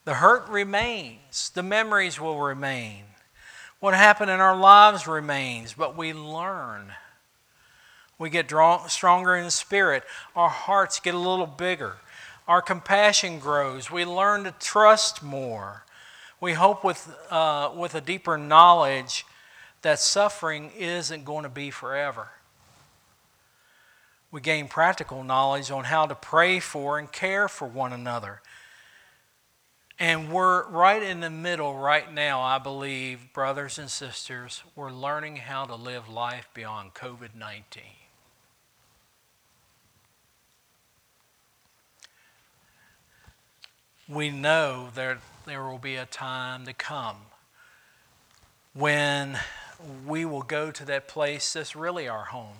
The 0.05 0.15
hurt 0.15 0.49
remains, 0.49 1.51
the 1.53 1.61
memories 1.61 2.19
will 2.19 2.39
remain. 2.39 3.03
What 3.79 3.93
happened 3.93 4.31
in 4.31 4.39
our 4.39 4.57
lives 4.57 5.05
remains, 5.05 5.73
but 5.73 5.95
we 5.95 6.11
learn. 6.11 6.91
We 8.17 8.29
get 8.29 8.47
draw, 8.47 8.87
stronger 8.87 9.35
in 9.35 9.45
the 9.45 9.51
spirit. 9.51 10.03
Our 10.35 10.49
hearts 10.49 10.99
get 10.99 11.15
a 11.15 11.19
little 11.19 11.47
bigger. 11.47 11.95
Our 12.47 12.61
compassion 12.61 13.39
grows. 13.39 13.89
We 13.89 14.05
learn 14.05 14.43
to 14.43 14.51
trust 14.59 15.23
more. 15.23 15.83
We 16.39 16.53
hope 16.53 16.83
with, 16.83 17.15
uh, 17.29 17.71
with 17.75 17.95
a 17.95 18.01
deeper 18.01 18.37
knowledge 18.37 19.25
that 19.81 19.99
suffering 19.99 20.71
isn't 20.77 21.25
going 21.25 21.43
to 21.43 21.49
be 21.49 21.71
forever 21.71 22.29
we 24.33 24.41
gain 24.41 24.67
practical 24.67 25.23
knowledge 25.23 25.69
on 25.69 25.83
how 25.83 26.07
to 26.07 26.15
pray 26.15 26.59
for 26.59 26.97
and 26.97 27.09
care 27.09 27.47
for 27.47 27.67
one 27.67 27.93
another. 27.93 28.41
And 29.99 30.33
we're 30.33 30.67
right 30.69 31.03
in 31.03 31.19
the 31.19 31.29
middle 31.29 31.77
right 31.77 32.11
now, 32.11 32.41
I 32.41 32.57
believe, 32.57 33.31
brothers 33.31 33.77
and 33.77 33.91
sisters, 33.91 34.63
we're 34.75 34.91
learning 34.91 35.35
how 35.35 35.65
to 35.65 35.75
live 35.75 36.09
life 36.09 36.49
beyond 36.55 36.95
COVID 36.95 37.35
19. 37.35 37.83
We 44.07 44.29
know 44.29 44.89
that 44.95 45.19
there 45.45 45.63
will 45.63 45.77
be 45.77 45.95
a 45.95 46.05
time 46.05 46.65
to 46.65 46.73
come 46.73 47.15
when 48.73 49.39
we 50.05 50.25
will 50.25 50.41
go 50.41 50.71
to 50.71 50.85
that 50.85 51.07
place 51.07 51.53
that's 51.53 51.75
really 51.75 52.07
our 52.07 52.25
home 52.25 52.57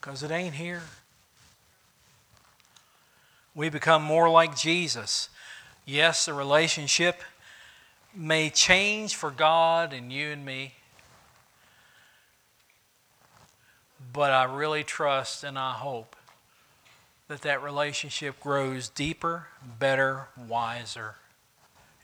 because 0.00 0.22
it 0.22 0.30
ain't 0.30 0.54
here. 0.54 0.82
We 3.54 3.68
become 3.68 4.02
more 4.02 4.30
like 4.30 4.56
Jesus. 4.56 5.28
Yes, 5.84 6.24
the 6.24 6.32
relationship 6.32 7.20
may 8.14 8.48
change 8.48 9.14
for 9.14 9.30
God 9.30 9.92
and 9.92 10.10
you 10.10 10.28
and 10.28 10.46
me, 10.46 10.74
but 14.12 14.32
I 14.32 14.44
really 14.44 14.84
trust 14.84 15.44
and 15.44 15.58
I 15.58 15.72
hope 15.72 16.16
that 17.32 17.40
that 17.40 17.62
relationship 17.62 18.38
grows 18.40 18.90
deeper, 18.90 19.46
better, 19.78 20.28
wiser, 20.36 21.14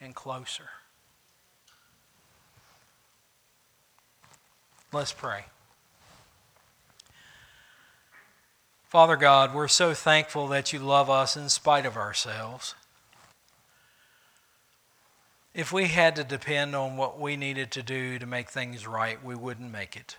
and 0.00 0.14
closer. 0.14 0.70
Let's 4.90 5.12
pray. 5.12 5.44
Father 8.88 9.16
God, 9.16 9.54
we're 9.54 9.68
so 9.68 9.92
thankful 9.92 10.48
that 10.48 10.72
you 10.72 10.78
love 10.78 11.10
us 11.10 11.36
in 11.36 11.50
spite 11.50 11.84
of 11.84 11.98
ourselves. 11.98 12.74
If 15.52 15.74
we 15.74 15.88
had 15.88 16.16
to 16.16 16.24
depend 16.24 16.74
on 16.74 16.96
what 16.96 17.20
we 17.20 17.36
needed 17.36 17.70
to 17.72 17.82
do 17.82 18.18
to 18.18 18.24
make 18.24 18.48
things 18.48 18.86
right, 18.86 19.22
we 19.22 19.34
wouldn't 19.34 19.70
make 19.70 19.94
it. 19.94 20.16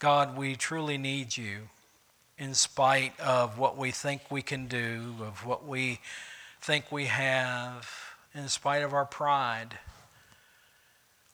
God, 0.00 0.34
we 0.34 0.56
truly 0.56 0.96
need 0.96 1.36
you 1.36 1.68
in 2.38 2.54
spite 2.54 3.20
of 3.20 3.58
what 3.58 3.76
we 3.76 3.90
think 3.90 4.22
we 4.30 4.40
can 4.40 4.66
do, 4.66 5.14
of 5.20 5.44
what 5.44 5.68
we 5.68 6.00
think 6.62 6.90
we 6.90 7.04
have, 7.04 7.86
in 8.34 8.48
spite 8.48 8.82
of 8.82 8.94
our 8.94 9.04
pride. 9.04 9.78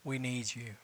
We 0.03 0.19
need 0.19 0.57
you. 0.57 0.75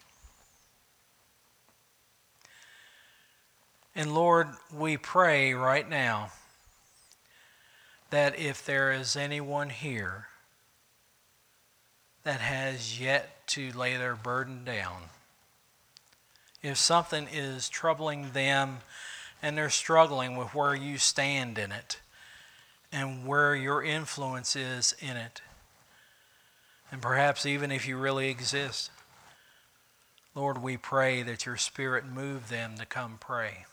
And 3.96 4.14
Lord, 4.14 4.46
we 4.72 4.96
pray 4.96 5.52
right 5.52 5.88
now 5.88 6.30
that 8.10 8.38
if 8.38 8.64
there 8.64 8.92
is 8.92 9.16
anyone 9.16 9.70
here 9.70 10.28
that 12.22 12.40
has 12.40 13.00
yet 13.00 13.44
to 13.48 13.72
lay 13.72 13.96
their 13.96 14.14
burden 14.14 14.64
down, 14.64 15.02
if 16.62 16.78
something 16.78 17.28
is 17.32 17.68
troubling 17.68 18.30
them 18.32 18.78
and 19.42 19.56
they're 19.56 19.70
struggling 19.70 20.36
with 20.36 20.54
where 20.54 20.74
you 20.74 20.98
stand 20.98 21.58
in 21.58 21.72
it 21.72 22.00
and 22.92 23.26
where 23.26 23.54
your 23.54 23.82
influence 23.82 24.54
is 24.54 24.94
in 25.00 25.16
it, 25.16 25.40
and 26.90 27.00
perhaps 27.00 27.46
even 27.46 27.72
if 27.72 27.88
you 27.88 27.96
really 27.96 28.28
exist, 28.28 28.90
Lord, 30.34 30.62
we 30.62 30.76
pray 30.76 31.22
that 31.22 31.46
your 31.46 31.56
Spirit 31.56 32.06
move 32.06 32.48
them 32.48 32.76
to 32.78 32.86
come 32.86 33.16
pray 33.18 33.66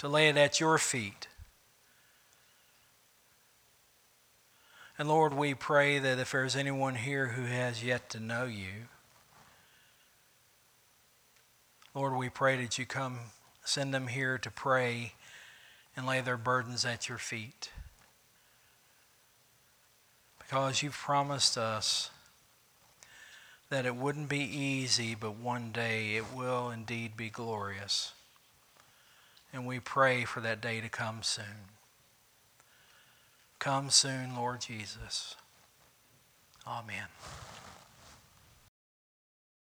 to 0.00 0.08
lay 0.08 0.30
it 0.30 0.36
at 0.38 0.60
your 0.60 0.78
feet. 0.78 1.28
And 4.98 5.08
Lord, 5.08 5.34
we 5.34 5.52
pray 5.52 5.98
that 5.98 6.18
if 6.18 6.32
there's 6.32 6.56
anyone 6.56 6.94
here 6.94 7.28
who 7.28 7.44
has 7.44 7.84
yet 7.84 8.08
to 8.10 8.20
know 8.20 8.46
you, 8.46 8.88
Lord, 11.94 12.16
we 12.16 12.28
pray 12.28 12.56
that 12.62 12.78
you 12.78 12.86
come, 12.86 13.18
send 13.64 13.92
them 13.92 14.06
here 14.06 14.38
to 14.38 14.50
pray 14.50 15.14
and 15.96 16.06
lay 16.06 16.20
their 16.20 16.36
burdens 16.36 16.84
at 16.84 17.08
your 17.08 17.18
feet. 17.18 17.70
Because 20.38 20.82
you've 20.82 20.94
promised 20.94 21.58
us 21.58 22.10
that 23.70 23.86
it 23.86 23.96
wouldn't 23.96 24.28
be 24.28 24.38
easy, 24.38 25.14
but 25.14 25.36
one 25.36 25.70
day 25.72 26.16
it 26.16 26.32
will 26.34 26.70
indeed 26.70 27.16
be 27.16 27.28
glorious. 27.28 28.12
And 29.52 29.66
we 29.66 29.80
pray 29.80 30.24
for 30.24 30.40
that 30.40 30.60
day 30.60 30.80
to 30.80 30.88
come 30.88 31.22
soon. 31.22 31.70
Come 33.58 33.90
soon, 33.90 34.36
Lord 34.36 34.60
Jesus. 34.60 35.34
Amen. 36.66 37.06